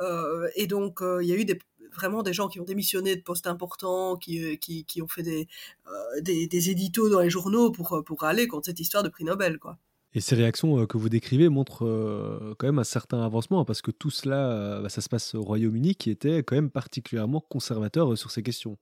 Euh, 0.00 0.48
et 0.54 0.66
donc, 0.66 1.00
il 1.02 1.26
y 1.26 1.32
a 1.32 1.36
eu 1.36 1.44
des, 1.44 1.58
vraiment 1.92 2.22
des 2.22 2.32
gens 2.32 2.48
qui 2.48 2.60
ont 2.60 2.64
démissionné 2.64 3.16
de 3.16 3.22
postes 3.22 3.46
importants, 3.46 4.16
qui, 4.16 4.42
euh, 4.42 4.56
qui, 4.56 4.84
qui 4.84 5.02
ont 5.02 5.08
fait 5.08 5.22
des, 5.22 5.48
euh, 5.86 6.20
des, 6.20 6.46
des, 6.46 6.70
éditos 6.70 7.08
dans 7.08 7.20
les 7.20 7.30
journaux 7.30 7.70
pour, 7.70 7.92
euh, 7.94 8.02
pour 8.02 8.24
aller 8.24 8.48
contre 8.48 8.66
cette 8.66 8.80
histoire 8.80 9.02
de 9.02 9.08
prix 9.08 9.24
Nobel. 9.24 9.58
Quoi. 9.58 9.78
Et 10.12 10.20
ces 10.20 10.34
réactions 10.34 10.86
que 10.86 10.98
vous 10.98 11.08
décrivez 11.08 11.48
montrent 11.48 12.54
quand 12.58 12.66
même 12.66 12.80
un 12.80 12.84
certain 12.84 13.22
avancement, 13.22 13.64
parce 13.64 13.80
que 13.80 13.90
tout 13.92 14.10
cela, 14.10 14.80
bah, 14.82 14.88
ça 14.88 15.00
se 15.00 15.08
passe 15.08 15.34
au 15.34 15.42
Royaume-Uni, 15.42 15.94
qui 15.94 16.10
était 16.10 16.38
quand 16.42 16.56
même 16.56 16.70
particulièrement 16.70 17.40
conservateur 17.40 18.18
sur 18.18 18.30
ces 18.30 18.42
questions. 18.42 18.76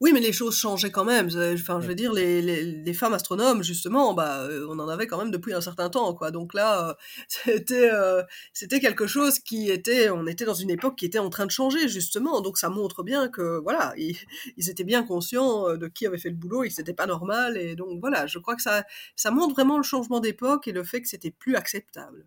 Oui, 0.00 0.12
mais 0.12 0.20
les 0.20 0.32
choses 0.32 0.56
changeaient 0.56 0.90
quand 0.90 1.04
même. 1.04 1.26
Enfin, 1.54 1.80
je 1.80 1.86
veux 1.86 1.94
dire, 1.94 2.12
les, 2.12 2.42
les, 2.42 2.62
les 2.64 2.94
femmes 2.94 3.14
astronomes, 3.14 3.62
justement, 3.62 4.12
bah, 4.14 4.42
euh, 4.42 4.66
on 4.68 4.78
en 4.78 4.88
avait 4.88 5.06
quand 5.06 5.18
même 5.18 5.30
depuis 5.30 5.54
un 5.54 5.60
certain 5.62 5.88
temps, 5.88 6.12
quoi. 6.14 6.30
Donc 6.30 6.52
là, 6.54 6.90
euh, 6.90 6.94
c'était, 7.28 7.90
euh, 7.92 8.22
c'était 8.52 8.80
quelque 8.80 9.06
chose 9.06 9.38
qui 9.38 9.70
était, 9.70 10.10
on 10.10 10.26
était 10.26 10.44
dans 10.44 10.54
une 10.54 10.70
époque 10.70 10.96
qui 10.96 11.06
était 11.06 11.18
en 11.18 11.30
train 11.30 11.46
de 11.46 11.50
changer, 11.50 11.88
justement. 11.88 12.40
Donc 12.42 12.58
ça 12.58 12.68
montre 12.68 13.02
bien 13.02 13.28
que, 13.28 13.58
voilà, 13.62 13.94
ils, 13.98 14.16
ils 14.56 14.68
étaient 14.70 14.84
bien 14.84 15.02
conscients 15.02 15.76
de 15.76 15.88
qui 15.88 16.06
avait 16.06 16.18
fait 16.18 16.30
le 16.30 16.36
boulot 16.36 16.64
et 16.64 16.68
que 16.68 16.74
c'était 16.74 16.94
pas 16.94 17.06
normal. 17.06 17.56
Et 17.56 17.74
donc 17.74 18.00
voilà, 18.00 18.26
je 18.26 18.38
crois 18.38 18.56
que 18.56 18.62
ça, 18.62 18.84
ça 19.16 19.30
montre 19.30 19.54
vraiment 19.54 19.78
le 19.78 19.82
changement 19.82 20.20
d'époque 20.20 20.68
et 20.68 20.72
le 20.72 20.84
fait 20.84 21.00
que 21.02 21.08
c'était 21.08 21.30
plus 21.30 21.56
acceptable. 21.56 22.26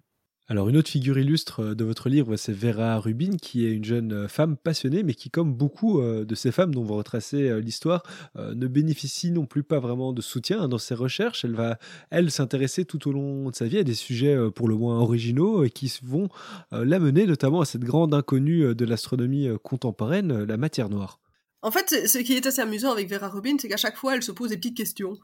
Alors 0.51 0.67
une 0.67 0.77
autre 0.77 0.89
figure 0.89 1.19
illustre 1.19 1.59
euh, 1.59 1.75
de 1.75 1.83
votre 1.83 2.09
livre, 2.09 2.35
c'est 2.35 2.53
Vera 2.53 2.97
Rubin, 2.97 3.37
qui 3.39 3.67
est 3.67 3.71
une 3.71 3.85
jeune 3.85 4.11
euh, 4.13 4.27
femme 4.27 4.57
passionnée, 4.57 5.03
mais 5.03 5.13
qui, 5.13 5.29
comme 5.29 5.53
beaucoup 5.53 6.01
euh, 6.01 6.25
de 6.25 6.33
ces 6.33 6.51
femmes 6.51 6.73
dont 6.73 6.81
vous 6.83 6.95
retracez 6.95 7.61
l'histoire, 7.61 8.01
ne 8.37 8.67
bénéficie 8.67 9.31
non 9.31 9.45
plus 9.45 9.63
pas 9.63 9.79
vraiment 9.79 10.11
de 10.11 10.21
soutien 10.21 10.67
dans 10.67 10.77
ses 10.79 10.95
recherches. 10.95 11.45
Elle 11.45 11.53
va, 11.53 11.77
elle, 12.09 12.31
s'intéresser 12.31 12.85
tout 12.85 13.07
au 13.07 13.11
long 13.11 13.51
de 13.51 13.55
sa 13.55 13.65
vie 13.65 13.77
à 13.77 13.83
des 13.83 13.93
sujets 13.93 14.37
pour 14.55 14.67
le 14.67 14.75
moins 14.75 14.99
originaux 14.99 15.63
et 15.63 15.69
qui 15.69 15.93
vont 16.03 16.29
l'amener 16.71 17.25
notamment 17.25 17.61
à 17.61 17.65
cette 17.65 17.83
grande 17.83 18.13
inconnue 18.13 18.73
de 18.73 18.85
l'astronomie 18.85 19.49
contemporaine, 19.61 20.43
la 20.43 20.57
matière 20.57 20.89
noire. 20.89 21.19
En 21.61 21.71
fait, 21.71 22.07
ce 22.07 22.17
qui 22.19 22.37
est 22.37 22.45
assez 22.47 22.61
amusant 22.61 22.91
avec 22.91 23.09
Vera 23.09 23.27
Rubin, 23.27 23.57
c'est 23.59 23.67
qu'à 23.67 23.75
chaque 23.75 23.97
fois, 23.97 24.15
elle 24.15 24.23
se 24.23 24.31
pose 24.31 24.49
des 24.49 24.57
petites 24.57 24.77
questions. 24.77 25.17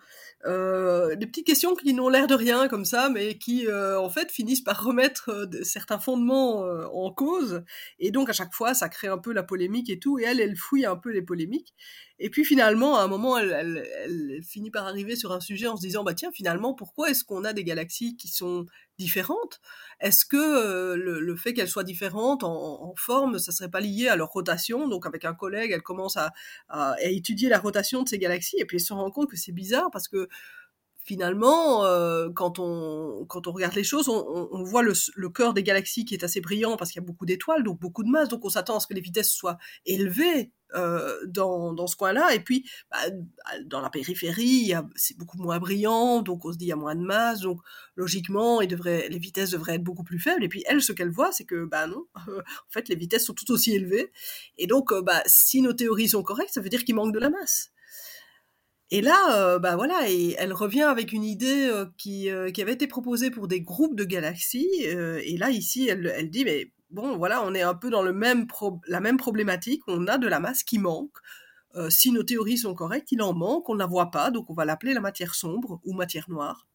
Euh, 0.45 1.15
des 1.15 1.27
petites 1.27 1.47
questions 1.47 1.75
qui 1.75 1.93
n'ont 1.93 2.09
l'air 2.09 2.27
de 2.27 2.35
rien 2.35 2.67
comme 2.67 2.83
ça, 2.83 3.09
mais 3.09 3.37
qui, 3.37 3.67
euh, 3.67 3.97
en 3.97 4.09
fait, 4.09 4.31
finissent 4.31 4.63
par 4.63 4.83
remettre 4.83 5.29
euh, 5.29 5.63
certains 5.63 5.97
fondements 5.97 6.65
euh, 6.65 6.87
en 6.93 7.09
cause. 7.13 7.63
Et 7.99 8.11
donc, 8.11 8.29
à 8.29 8.33
chaque 8.33 8.53
fois, 8.53 8.73
ça 8.73 8.89
crée 8.89 9.07
un 9.07 9.17
peu 9.17 9.31
la 9.31 9.43
polémique 9.43 9.89
et 9.89 9.97
tout. 9.97 10.19
Et 10.19 10.23
elle, 10.23 10.41
elle 10.41 10.57
fouille 10.57 10.85
un 10.85 10.97
peu 10.97 11.11
les 11.11 11.21
polémiques. 11.21 11.73
Et 12.19 12.29
puis, 12.29 12.45
finalement, 12.45 12.97
à 12.97 13.03
un 13.03 13.07
moment, 13.07 13.37
elle, 13.37 13.51
elle, 13.51 13.87
elle 14.03 14.43
finit 14.43 14.71
par 14.71 14.87
arriver 14.87 15.15
sur 15.15 15.33
un 15.33 15.39
sujet 15.39 15.67
en 15.67 15.75
se 15.75 15.81
disant, 15.81 16.03
bah 16.03 16.13
tiens, 16.13 16.31
finalement, 16.31 16.73
pourquoi 16.73 17.09
est-ce 17.09 17.23
qu'on 17.23 17.43
a 17.43 17.53
des 17.53 17.63
galaxies 17.63 18.15
qui 18.15 18.29
sont 18.29 18.65
différentes? 18.97 19.59
Est-ce 19.99 20.25
que 20.25 20.37
euh, 20.37 20.95
le, 20.95 21.19
le, 21.19 21.35
fait 21.35 21.53
qu'elles 21.53 21.69
soient 21.69 21.83
différentes 21.83 22.43
en, 22.43 22.83
en, 22.83 22.95
forme, 22.95 23.39
ça 23.39 23.51
serait 23.51 23.69
pas 23.69 23.81
lié 23.81 24.07
à 24.07 24.15
leur 24.15 24.29
rotation? 24.29 24.87
Donc 24.87 25.05
avec 25.05 25.25
un 25.25 25.33
collègue, 25.33 25.71
elle 25.71 25.81
commence 25.81 26.17
à, 26.17 26.31
à, 26.69 26.91
à, 26.93 27.01
étudier 27.03 27.49
la 27.49 27.59
rotation 27.59 28.03
de 28.03 28.09
ces 28.09 28.17
galaxies 28.17 28.57
et 28.59 28.65
puis 28.65 28.77
elle 28.77 28.83
se 28.83 28.93
rend 28.93 29.11
compte 29.11 29.29
que 29.29 29.37
c'est 29.37 29.51
bizarre 29.51 29.89
parce 29.91 30.07
que 30.07 30.27
finalement, 31.05 31.85
euh, 31.85 32.29
quand, 32.33 32.57
on, 32.57 33.25
quand 33.29 33.45
on 33.47 33.51
regarde 33.51 33.75
les 33.75 33.83
choses, 33.83 34.09
on, 34.09 34.63
voit 34.63 34.81
le, 34.81 35.29
cœur 35.29 35.53
des 35.53 35.61
galaxies 35.61 36.03
qui 36.03 36.15
est 36.15 36.23
assez 36.23 36.41
brillant 36.41 36.77
parce 36.77 36.91
qu'il 36.91 36.99
y 36.99 37.05
a 37.05 37.05
beaucoup 37.05 37.27
d'étoiles, 37.27 37.63
donc 37.63 37.79
beaucoup 37.79 38.03
de 38.03 38.09
masse, 38.09 38.27
donc 38.27 38.43
on 38.43 38.49
s'attend 38.49 38.77
à 38.77 38.79
ce 38.79 38.87
que 38.87 38.95
les 38.95 39.01
vitesses 39.01 39.31
soient 39.31 39.59
élevées 39.85 40.51
euh, 40.73 41.15
dans, 41.27 41.73
dans 41.73 41.85
ce 41.85 41.95
coin-là. 41.95 42.33
Et 42.33 42.39
puis, 42.39 42.67
bah, 42.89 42.97
dans 43.65 43.81
la 43.81 43.91
périphérie, 43.91 44.73
c'est 44.95 45.15
beaucoup 45.15 45.37
moins 45.37 45.59
brillant, 45.59 46.23
donc 46.23 46.43
on 46.43 46.51
se 46.51 46.57
dit 46.57 46.65
il 46.65 46.69
y 46.69 46.73
a 46.73 46.75
moins 46.75 46.95
de 46.95 47.05
masse, 47.05 47.41
donc 47.41 47.59
logiquement, 47.95 48.59
les 48.59 49.19
vitesses 49.19 49.51
devraient 49.51 49.75
être 49.75 49.83
beaucoup 49.83 50.03
plus 50.03 50.19
faibles. 50.19 50.43
Et 50.43 50.49
puis, 50.49 50.63
elle, 50.65 50.81
ce 50.81 50.91
qu'elle 50.91 51.11
voit, 51.11 51.31
c'est 51.31 51.45
que, 51.45 51.65
bah 51.65 51.85
non, 51.85 52.07
en 52.15 52.71
fait, 52.71 52.89
les 52.89 52.95
vitesses 52.95 53.25
sont 53.25 53.35
tout 53.35 53.51
aussi 53.51 53.75
élevées. 53.75 54.11
Et 54.57 54.65
donc, 54.65 54.91
euh, 54.91 55.03
bah, 55.03 55.21
si 55.27 55.61
nos 55.61 55.73
théories 55.73 56.09
sont 56.09 56.23
correctes, 56.23 56.53
ça 56.53 56.61
veut 56.61 56.69
dire 56.69 56.83
qu'il 56.83 56.95
manque 56.95 57.13
de 57.13 57.19
la 57.19 57.29
masse. 57.29 57.69
Et 58.91 59.01
là, 59.01 59.35
euh, 59.37 59.59
bah 59.59 59.75
voilà, 59.75 60.07
elle 60.09 60.53
revient 60.53 60.83
avec 60.83 61.11
une 61.11 61.23
idée 61.23 61.67
euh, 61.67 61.85
qui, 61.97 62.29
euh, 62.29 62.51
qui, 62.51 62.61
avait 62.61 62.73
été 62.73 62.87
proposée 62.87 63.31
pour 63.31 63.47
des 63.47 63.61
groupes 63.61 63.95
de 63.95 64.03
galaxies. 64.03 64.69
et 64.83 65.37
là, 65.37 65.49
ici, 65.49 65.87
elle, 65.89 66.29
dit, 66.29 66.45
mais 66.45 66.71
bon, 66.91 67.17
voilà, 67.17 67.43
on 67.43 67.53
est 67.55 67.63
un 67.63 67.73
peu 67.73 67.89
dans 67.89 68.03
la 68.03 68.13
même 68.13 68.47
problématique. 69.17 69.81
On 69.87 70.07
a 70.07 70.17
de 70.17 70.27
la 70.27 70.39
masse 70.39 70.63
qui 70.63 70.79
manque. 70.79 71.17
si 71.89 72.11
nos 72.11 72.23
théories 72.23 72.57
sont 72.57 72.75
correctes, 72.75 73.11
il 73.11 73.21
en 73.21 73.33
manque, 73.33 73.69
on 73.69 73.73
ne 73.75 73.79
la 73.79 73.87
voit 73.87 74.11
pas, 74.11 74.31
donc 74.31 74.49
on 74.49 74.53
va 74.53 74.65
l'appeler 74.65 74.93
la 74.93 75.01
matière 75.01 75.35
sombre 75.35 75.81
ou 75.83 75.93
matière 75.93 76.29
noire. 76.29 76.67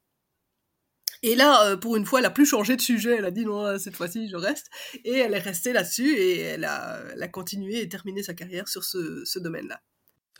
Et 1.22 1.36
là, 1.36 1.76
pour 1.76 1.96
une 1.96 2.06
fois, 2.06 2.20
elle 2.20 2.26
a 2.26 2.30
plus 2.30 2.46
changé 2.46 2.76
de 2.76 2.80
sujet. 2.80 3.16
Elle 3.18 3.26
a 3.26 3.30
dit 3.30 3.44
non, 3.44 3.78
cette 3.78 3.96
fois-ci, 3.96 4.28
je 4.28 4.36
reste. 4.36 4.68
Et 5.04 5.18
elle 5.18 5.34
est 5.34 5.38
restée 5.38 5.72
là-dessus 5.72 6.16
et 6.16 6.40
elle 6.40 6.64
a, 6.64 7.28
continué 7.28 7.80
et 7.82 7.88
terminé 7.88 8.22
sa 8.22 8.34
carrière 8.34 8.68
sur 8.68 8.84
ce 8.84 9.38
domaine-là. 9.38 9.80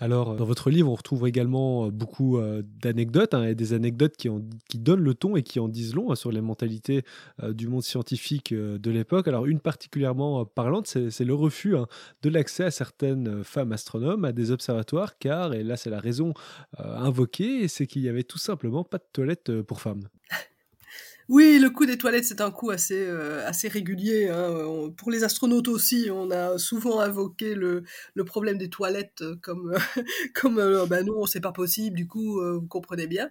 Alors, 0.02 0.34
dans 0.34 0.46
votre 0.46 0.70
livre, 0.70 0.90
on 0.90 0.94
retrouve 0.94 1.28
également 1.28 1.86
euh, 1.86 1.90
beaucoup 1.90 2.38
euh, 2.38 2.62
d'anecdotes, 2.80 3.34
hein, 3.34 3.44
et 3.44 3.54
des 3.54 3.74
anecdotes 3.74 4.16
qui, 4.16 4.30
donnent 4.78 5.04
le 5.04 5.14
ton 5.14 5.36
et 5.36 5.42
qui 5.42 5.60
en 5.60 5.68
disent 5.68 5.94
long 5.94 6.10
hein, 6.10 6.14
sur 6.14 6.32
les 6.32 6.40
mentalités 6.40 7.04
euh, 7.42 7.52
du 7.52 7.68
monde 7.68 7.82
scientifique 7.82 8.54
de 8.54 8.90
l'époque. 8.90 9.28
Alors, 9.28 9.44
une 9.44 9.60
particulièrement 9.60 10.46
parlante, 10.46 10.86
c'est 10.86 11.24
le 11.24 11.34
refus 11.34 11.76
hein, 11.76 11.86
de 12.22 12.30
l'accès 12.30 12.64
à 12.64 12.70
certaines 12.70 13.44
femmes 13.44 13.72
astronomes 13.72 14.24
à 14.24 14.32
des 14.32 14.50
observatoires, 14.52 15.18
car, 15.18 15.52
et 15.52 15.62
là 15.62 15.76
c'est 15.76 15.90
la 15.90 16.00
raison 16.00 16.32
invoquée, 16.78 17.68
c'est 17.68 17.86
qu'il 17.86 18.02
n'y 18.02 18.08
avait 18.08 18.22
tout 18.22 18.38
simplement 18.38 18.84
pas 18.84 18.98
de 18.98 19.04
toilettes 19.12 19.60
pour 19.62 19.80
femmes. 19.80 20.08
Oui, 21.32 21.60
le 21.60 21.70
coup 21.70 21.86
des 21.86 21.96
toilettes, 21.96 22.24
c'est 22.24 22.40
un 22.40 22.50
coup 22.50 22.70
assez, 22.70 23.06
euh, 23.06 23.46
assez 23.46 23.68
régulier. 23.68 24.28
Hein. 24.28 24.90
pour 24.96 25.12
les 25.12 25.22
astronautes 25.22 25.68
aussi, 25.68 26.08
on 26.12 26.28
a 26.32 26.58
souvent 26.58 26.98
invoqué 26.98 27.54
le, 27.54 27.84
le 28.14 28.24
problème 28.24 28.58
des 28.58 28.68
toilettes 28.68 29.22
comme, 29.40 29.72
comme 30.34 30.58
euh, 30.58 30.86
ben 30.86 31.06
non, 31.06 31.26
c'est 31.26 31.40
pas 31.40 31.52
possible, 31.52 31.96
du 31.96 32.08
coup, 32.08 32.40
euh, 32.40 32.58
vous 32.58 32.66
comprenez 32.66 33.06
bien. 33.06 33.30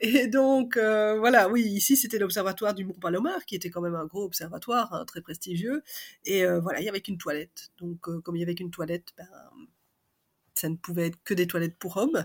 et 0.00 0.26
donc, 0.26 0.76
voilà, 0.76 1.48
oui, 1.48 1.62
ici, 1.62 1.96
c'était 1.96 2.18
l'observatoire 2.18 2.74
du 2.74 2.84
Mont 2.84 2.98
Palomar, 3.00 3.44
qui 3.46 3.54
était 3.54 3.70
quand 3.70 3.80
même 3.80 3.94
un 3.94 4.06
gros 4.06 4.24
observatoire, 4.24 4.92
hein, 4.92 5.04
très 5.06 5.20
prestigieux. 5.20 5.84
Et 6.24 6.44
voilà, 6.62 6.80
il 6.80 6.84
y 6.84 6.88
avait 6.88 7.00
qu'une 7.00 7.18
toilette. 7.18 7.70
Donc, 7.78 8.00
comme 8.22 8.34
il 8.34 8.40
y 8.40 8.42
avait 8.42 8.56
qu'une 8.56 8.72
toilette, 8.72 9.12
ben, 9.16 9.28
ça 10.62 10.68
ne 10.68 10.76
pouvait 10.76 11.08
être 11.08 11.18
que 11.24 11.34
des 11.34 11.46
toilettes 11.46 11.76
pour 11.78 11.96
hommes, 11.96 12.24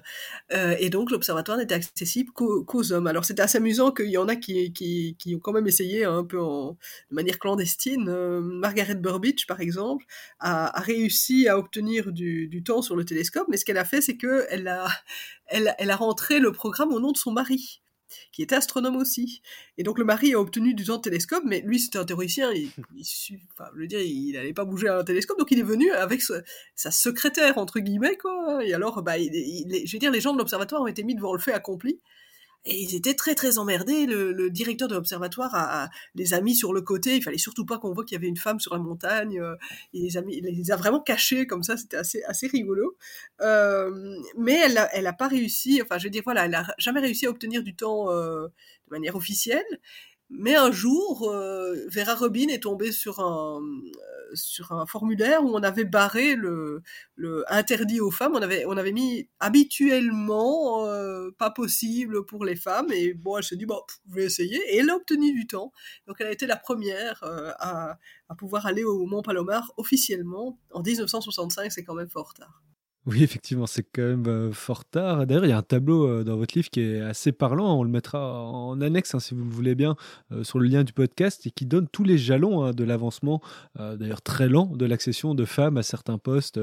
euh, 0.53 0.75
et 0.79 0.89
donc 0.89 1.11
l'observatoire 1.11 1.57
n'était 1.57 1.75
accessible 1.75 2.31
qu'aux, 2.31 2.91
hommes. 2.93 3.07
Alors 3.07 3.25
c'était 3.25 3.41
assez 3.41 3.57
amusant 3.57 3.91
qu'il 3.91 4.09
y 4.09 4.17
en 4.17 4.27
a 4.27 4.35
qui, 4.35 5.17
ont 5.35 5.39
quand 5.39 5.51
même 5.53 5.67
essayé 5.67 6.05
hein, 6.05 6.17
un 6.19 6.23
peu 6.23 6.37
de 6.37 7.15
manière 7.15 7.39
clandestine. 7.39 8.07
Euh, 8.09 8.39
Margaret 8.41 8.95
Burbidge, 8.95 9.47
par 9.47 9.59
exemple, 9.59 10.05
a, 10.39 10.79
réussi 10.79 11.47
à 11.47 11.57
obtenir 11.57 12.11
du, 12.11 12.63
temps 12.63 12.81
sur 12.81 12.95
le 12.95 13.05
télescope, 13.05 13.47
mais 13.49 13.57
ce 13.57 13.65
qu'elle 13.65 13.77
a 13.77 13.85
fait, 13.85 14.01
c'est 14.01 14.17
qu'elle 14.17 14.71
elle 15.47 15.91
a 15.91 15.95
rentré 15.95 16.39
le 16.39 16.51
programme 16.51 16.93
au 16.93 16.99
nom 16.99 17.11
de 17.11 17.17
son 17.17 17.31
mari 17.31 17.81
qui 18.31 18.41
était 18.41 18.55
astronome 18.55 18.95
aussi. 18.95 19.41
Et 19.77 19.83
donc 19.83 19.97
le 19.97 20.05
mari 20.05 20.33
a 20.33 20.39
obtenu 20.39 20.73
du 20.73 20.85
temps 20.85 20.97
de 20.97 21.01
télescope, 21.01 21.43
mais 21.45 21.61
lui 21.61 21.79
c'était 21.79 21.99
un 21.99 22.05
théoricien, 22.05 22.51
il, 22.53 22.69
il, 22.95 23.39
enfin, 23.53 23.69
je 23.75 23.81
veux 23.81 23.87
dire, 23.87 24.01
il 24.01 24.33
n'allait 24.33 24.53
pas 24.53 24.65
bouger 24.65 24.87
à 24.87 24.97
un 24.99 25.03
télescope, 25.03 25.39
donc 25.39 25.51
il 25.51 25.59
est 25.59 25.63
venu 25.63 25.91
avec 25.91 26.21
sa 26.21 26.91
secrétaire 26.91 27.57
entre 27.57 27.79
guillemets 27.79 28.17
quoi. 28.17 28.63
Et 28.63 28.73
alors, 28.73 29.01
bah, 29.01 29.17
je 29.17 29.91
veux 29.91 29.99
dire, 29.99 30.11
les 30.11 30.21
gens 30.21 30.33
de 30.33 30.37
l'observatoire 30.37 30.81
ont 30.81 30.87
été 30.87 31.03
mis 31.03 31.15
devant 31.15 31.33
le 31.33 31.39
fait 31.39 31.53
accompli. 31.53 31.99
Et 32.69 32.81
ils 32.81 32.95
étaient 32.95 33.13
très 33.13 33.33
très 33.33 33.59
emmerdés. 33.59 34.05
Le, 34.05 34.49
directeur 34.49 34.89
de 34.89 34.95
l'observatoire 34.95 35.55
a, 35.55 35.89
les 36.15 36.33
a 36.33 36.41
mis 36.41 36.53
sur 36.53 36.73
le 36.73 36.81
côté. 36.81 37.15
Il 37.15 37.23
fallait 37.23 37.37
surtout 37.37 37.65
pas 37.65 37.77
qu'on 37.77 37.93
voit 37.93 38.03
qu'il 38.03 38.15
y 38.15 38.17
avait 38.17 38.27
une 38.27 38.35
femme 38.37 38.59
sur 38.59 38.73
la 38.73 38.79
montagne. 38.79 39.39
Euh, 39.39 39.55
il 39.93 40.03
les 40.03 40.17
a, 40.17 40.21
il 40.27 40.43
les 40.43 40.71
a 40.71 40.75
vraiment 40.75 40.99
cachés 40.99 41.47
comme 41.47 41.63
ça. 41.63 41.77
C'était 41.77 41.95
assez 41.95 42.21
assez 42.23 42.47
rigolo. 42.47 42.97
Euh, 43.39 44.19
mais 44.37 44.59
elle 44.65 44.77
a, 44.77 44.93
elle 44.93 45.07
a 45.07 45.13
pas 45.13 45.29
réussi. 45.29 45.81
Enfin, 45.81 45.97
je 45.97 46.03
veux 46.03 46.09
dire 46.09 46.23
voilà, 46.25 46.45
elle 46.45 46.55
a 46.55 46.67
jamais 46.77 46.99
réussi 46.99 47.25
à 47.25 47.29
obtenir 47.29 47.63
du 47.63 47.73
temps 47.73 48.11
euh, 48.11 48.47
de 48.47 48.91
manière 48.91 49.15
officielle. 49.15 49.65
Mais 50.29 50.55
un 50.55 50.71
jour, 50.73 51.31
Vera 51.89 52.15
Robin 52.15 52.49
est 52.49 52.63
tombée 52.63 52.91
sur 52.91 53.21
un, 53.21 53.61
sur 54.33 54.71
un 54.71 54.85
formulaire 54.85 55.43
où 55.43 55.55
on 55.55 55.63
avait 55.63 55.85
barré 55.85 56.35
le, 56.35 56.83
interdit 57.49 57.99
aux 57.99 58.11
femmes. 58.11 58.33
On 58.35 58.41
avait, 58.41 58.65
on 58.65 58.77
avait 58.77 58.91
mis 58.91 59.29
habituellement 59.39 60.85
euh, 60.85 61.31
pas 61.37 61.51
possible 61.51 62.25
pour 62.25 62.45
les 62.45 62.55
femmes. 62.55 62.91
Et 62.91 63.13
bon, 63.13 63.37
elle 63.37 63.43
s'est 63.43 63.55
dit, 63.55 63.65
bon, 63.65 63.81
je 64.09 64.15
vais 64.15 64.25
essayer. 64.25 64.57
Et 64.73 64.77
elle 64.77 64.89
a 64.89 64.95
obtenu 64.95 65.33
du 65.33 65.47
temps. 65.47 65.71
Donc 66.07 66.17
elle 66.19 66.27
a 66.27 66.31
été 66.31 66.47
la 66.47 66.57
première 66.57 67.23
à, 67.23 67.97
à 68.29 68.35
pouvoir 68.35 68.65
aller 68.65 68.83
au 68.83 69.05
Mont 69.05 69.21
Palomar 69.21 69.71
officiellement. 69.77 70.59
En 70.71 70.81
1965, 70.81 71.71
c'est 71.71 71.83
quand 71.83 71.95
même 71.95 72.09
fort 72.09 72.33
tard. 72.33 72.61
Oui, 73.09 73.23
effectivement, 73.23 73.67
c'est 73.67 73.83
quand 73.83 74.01
même 74.01 74.51
fort 74.51 74.83
tard. 74.83 75.25
D'ailleurs, 75.25 75.45
il 75.45 75.49
y 75.49 75.53
a 75.53 75.57
un 75.57 75.61
tableau 75.61 76.25
dans 76.25 76.35
votre 76.35 76.57
livre 76.57 76.69
qui 76.69 76.81
est 76.81 76.99
assez 76.99 77.31
parlant. 77.31 77.79
On 77.79 77.83
le 77.83 77.89
mettra 77.89 78.43
en 78.43 78.81
annexe, 78.81 79.15
hein, 79.15 79.21
si 79.21 79.33
vous 79.33 79.45
le 79.45 79.49
voulez 79.49 79.75
bien, 79.75 79.95
sur 80.43 80.59
le 80.59 80.67
lien 80.67 80.83
du 80.83 80.91
podcast 80.91 81.47
et 81.47 81.51
qui 81.51 81.65
donne 81.65 81.87
tous 81.87 82.03
les 82.03 82.17
jalons 82.17 82.65
hein, 82.65 82.71
de 82.71 82.83
l'avancement, 82.83 83.41
d'ailleurs 83.79 84.21
très 84.21 84.49
lent, 84.49 84.65
de 84.75 84.85
l'accession 84.85 85.35
de 85.35 85.45
femmes 85.45 85.77
à 85.77 85.83
certains 85.83 86.17
postes, 86.17 86.59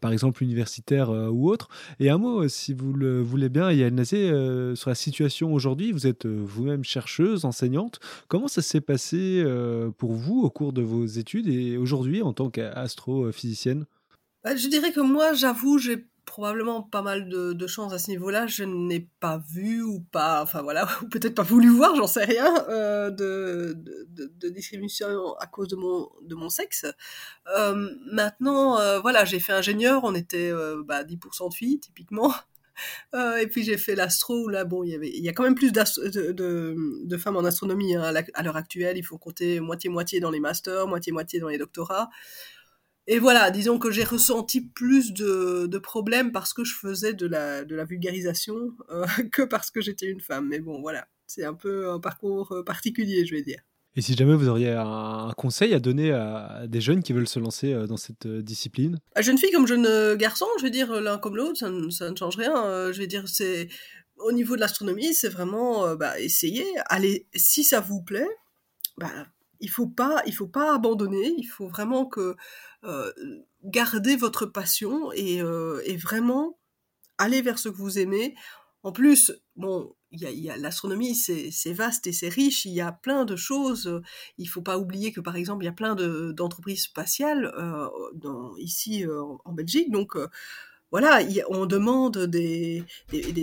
par 0.00 0.12
exemple 0.12 0.44
universitaires 0.44 1.10
ou 1.10 1.50
autres. 1.50 1.66
Et 1.98 2.08
un 2.08 2.18
mot, 2.18 2.46
si 2.46 2.72
vous 2.72 2.92
le 2.92 3.20
voulez 3.20 3.48
bien, 3.48 3.72
Nazé, 3.90 4.28
sur 4.76 4.90
la 4.90 4.94
situation 4.94 5.52
aujourd'hui. 5.52 5.90
Vous 5.90 6.06
êtes 6.06 6.24
vous-même 6.24 6.84
chercheuse, 6.84 7.44
enseignante. 7.44 7.98
Comment 8.28 8.46
ça 8.46 8.62
s'est 8.62 8.80
passé 8.80 9.44
pour 9.98 10.12
vous 10.12 10.42
au 10.42 10.50
cours 10.50 10.72
de 10.72 10.82
vos 10.82 11.04
études 11.04 11.48
et 11.48 11.76
aujourd'hui 11.78 12.22
en 12.22 12.32
tant 12.32 12.48
qu'astrophysicienne? 12.48 13.86
Bah, 14.44 14.54
je 14.56 14.68
dirais 14.68 14.92
que 14.92 15.00
moi, 15.00 15.32
j'avoue, 15.32 15.78
j'ai 15.78 16.06
probablement 16.26 16.82
pas 16.82 17.00
mal 17.00 17.28
de, 17.28 17.52
de 17.52 17.66
chance 17.66 17.92
à 17.92 17.98
ce 17.98 18.10
niveau-là. 18.10 18.46
Je 18.46 18.64
n'ai 18.64 19.08
pas 19.20 19.40
vu 19.50 19.82
ou 19.82 20.00
pas, 20.00 20.42
enfin 20.42 20.62
voilà, 20.62 20.86
peut-être 21.10 21.34
pas 21.34 21.42
voulu 21.42 21.68
voir, 21.68 21.94
j'en 21.96 22.06
sais 22.06 22.24
rien, 22.24 22.52
euh, 22.68 23.10
de, 23.10 23.74
de, 23.76 24.32
de, 24.36 24.48
discrimination 24.48 25.34
à 25.36 25.46
cause 25.46 25.68
de 25.68 25.76
mon, 25.76 26.10
de 26.22 26.34
mon 26.34 26.48
sexe. 26.48 26.86
Euh, 27.56 27.88
maintenant, 28.10 28.78
euh, 28.80 29.00
voilà, 29.00 29.24
j'ai 29.24 29.40
fait 29.40 29.52
ingénieur, 29.52 30.02
on 30.04 30.14
était 30.14 30.50
euh, 30.50 30.82
bah, 30.84 31.04
10% 31.04 31.50
de 31.50 31.54
filles, 31.54 31.80
typiquement. 31.80 32.34
Et 33.40 33.46
puis 33.46 33.62
j'ai 33.62 33.78
fait 33.78 33.94
l'astro, 33.94 34.46
où 34.46 34.48
là, 34.48 34.64
bon, 34.64 34.82
il 34.82 34.90
y, 34.90 35.18
il 35.18 35.24
y 35.24 35.28
a 35.28 35.32
quand 35.32 35.44
même 35.44 35.54
plus 35.54 35.70
de, 35.70 37.16
femmes 37.16 37.36
en 37.36 37.44
astronomie 37.44 37.94
hein, 37.94 38.12
à 38.34 38.42
l'heure 38.42 38.56
actuelle. 38.56 38.98
Il 38.98 39.04
faut 39.04 39.16
compter 39.18 39.60
moitié-moitié 39.60 40.18
dans 40.18 40.32
les 40.32 40.40
masters, 40.40 40.88
moitié-moitié 40.88 41.38
dans 41.38 41.48
les 41.48 41.58
doctorats. 41.58 42.10
Et 43.06 43.18
voilà, 43.18 43.50
disons 43.50 43.78
que 43.78 43.90
j'ai 43.90 44.04
ressenti 44.04 44.62
plus 44.62 45.12
de, 45.12 45.66
de, 45.66 45.78
problèmes 45.78 46.32
parce 46.32 46.54
que 46.54 46.64
je 46.64 46.74
faisais 46.74 47.12
de 47.12 47.26
la, 47.26 47.64
de 47.64 47.74
la 47.74 47.84
vulgarisation 47.84 48.56
euh, 48.90 49.04
que 49.32 49.42
parce 49.42 49.70
que 49.70 49.80
j'étais 49.80 50.06
une 50.06 50.20
femme. 50.20 50.48
Mais 50.48 50.60
bon, 50.60 50.80
voilà, 50.80 51.06
c'est 51.26 51.44
un 51.44 51.54
peu 51.54 51.90
un 51.90 52.00
parcours 52.00 52.52
euh, 52.52 52.62
particulier, 52.62 53.26
je 53.26 53.34
vais 53.34 53.42
dire. 53.42 53.60
Et 53.96 54.00
si 54.00 54.16
jamais 54.16 54.34
vous 54.34 54.48
auriez 54.48 54.72
un, 54.72 55.30
conseil 55.36 55.72
à 55.74 55.78
donner 55.78 56.10
à 56.12 56.64
des 56.66 56.80
jeunes 56.80 57.02
qui 57.02 57.12
veulent 57.12 57.28
se 57.28 57.38
lancer 57.38 57.72
euh, 57.72 57.86
dans 57.86 57.98
cette 57.98 58.26
discipline? 58.26 58.98
Jeune 59.20 59.38
fille 59.38 59.52
comme 59.52 59.66
jeune 59.66 60.16
garçon, 60.16 60.46
je 60.58 60.64
vais 60.64 60.70
dire 60.70 61.00
l'un 61.00 61.18
comme 61.18 61.36
l'autre, 61.36 61.58
ça, 61.58 61.68
ça, 61.90 62.10
ne 62.10 62.16
change 62.16 62.36
rien. 62.36 62.90
Je 62.90 62.98
vais 62.98 63.06
dire, 63.06 63.28
c'est 63.28 63.68
au 64.16 64.32
niveau 64.32 64.56
de 64.56 64.60
l'astronomie, 64.60 65.12
c'est 65.14 65.28
vraiment 65.28 65.94
bah, 65.94 66.18
essayer. 66.18 66.64
Allez, 66.86 67.28
si 67.34 67.62
ça 67.62 67.80
vous 67.80 68.02
plaît, 68.02 68.28
bah, 68.96 69.10
il 69.60 69.70
faut 69.70 69.86
pas, 69.86 70.22
il 70.26 70.34
faut 70.34 70.46
pas 70.46 70.74
abandonner. 70.74 71.34
Il 71.38 71.46
faut 71.46 71.68
vraiment 71.68 72.04
que 72.06 72.36
euh, 72.84 73.12
garder 73.62 74.16
votre 74.16 74.44
passion 74.44 75.10
et, 75.12 75.40
euh, 75.40 75.80
et, 75.86 75.96
vraiment 75.96 76.58
aller 77.16 77.40
vers 77.40 77.58
ce 77.58 77.70
que 77.70 77.76
vous 77.76 77.98
aimez. 77.98 78.34
En 78.82 78.92
plus, 78.92 79.32
bon, 79.56 79.94
l'astronomie, 80.58 81.14
c'est 81.14 81.72
vaste 81.72 82.06
et 82.06 82.12
c'est 82.12 82.28
riche. 82.28 82.66
Il 82.66 82.72
y 82.72 82.82
a 82.82 82.92
plein 82.92 83.24
de 83.24 83.36
choses. 83.36 84.02
Il 84.36 84.46
faut 84.46 84.60
pas 84.60 84.78
oublier 84.78 85.12
que 85.12 85.20
par 85.20 85.36
exemple, 85.36 85.64
il 85.64 85.66
y 85.66 85.70
a 85.70 85.72
plein 85.72 85.94
d'entreprises 86.34 86.82
spatiales 86.82 87.52
euh, 87.56 87.88
ici 88.58 89.04
en 89.46 89.52
Belgique. 89.54 89.90
Donc 89.90 90.18
voilà, 90.90 91.20
on 91.48 91.64
demande 91.64 92.18
des, 92.18 92.84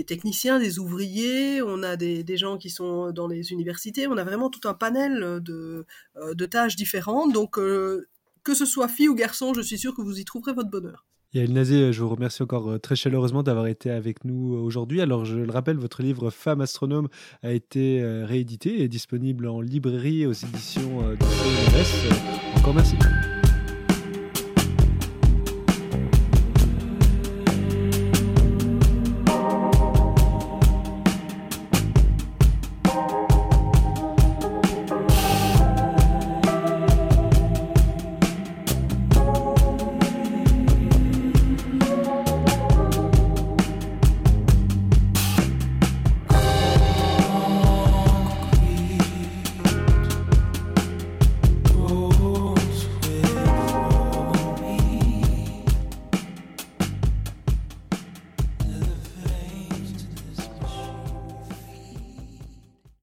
techniciens, 0.06 0.60
des 0.60 0.78
ouvriers, 0.78 1.60
on 1.62 1.82
a 1.82 1.96
des, 1.96 2.36
gens 2.36 2.58
qui 2.58 2.70
sont 2.70 3.10
dans 3.10 3.26
les 3.26 3.50
universités, 3.50 4.06
on 4.06 4.16
a 4.16 4.24
vraiment 4.24 4.48
tout 4.48 4.68
un 4.68 4.74
panel 4.74 5.40
de, 5.42 5.84
de 6.14 6.46
tâches 6.46 6.76
différentes. 6.76 7.32
Donc, 7.32 7.58
que 8.44 8.54
ce 8.54 8.64
soit 8.64 8.88
fille 8.88 9.08
ou 9.08 9.14
garçon, 9.14 9.54
je 9.54 9.60
suis 9.60 9.78
sûr 9.78 9.94
que 9.94 10.02
vous 10.02 10.18
y 10.18 10.24
trouverez 10.24 10.52
votre 10.52 10.70
bonheur. 10.70 11.06
Yael 11.34 11.52
Nazé, 11.52 11.94
je 11.94 12.02
vous 12.02 12.10
remercie 12.10 12.42
encore 12.42 12.78
très 12.80 12.94
chaleureusement 12.94 13.42
d'avoir 13.42 13.66
été 13.66 13.90
avec 13.90 14.24
nous 14.26 14.52
aujourd'hui. 14.52 15.00
Alors, 15.00 15.24
je 15.24 15.38
le 15.38 15.50
rappelle, 15.50 15.78
votre 15.78 16.02
livre 16.02 16.28
Femme 16.28 16.60
astronome 16.60 17.08
a 17.42 17.52
été 17.52 18.04
réédité 18.24 18.82
et 18.82 18.88
disponible 18.88 19.48
en 19.48 19.62
librairie 19.62 20.26
aux 20.26 20.32
éditions 20.32 21.00
de 21.00 21.24
CNRS. 21.24 22.58
Encore 22.58 22.74
merci. 22.74 22.96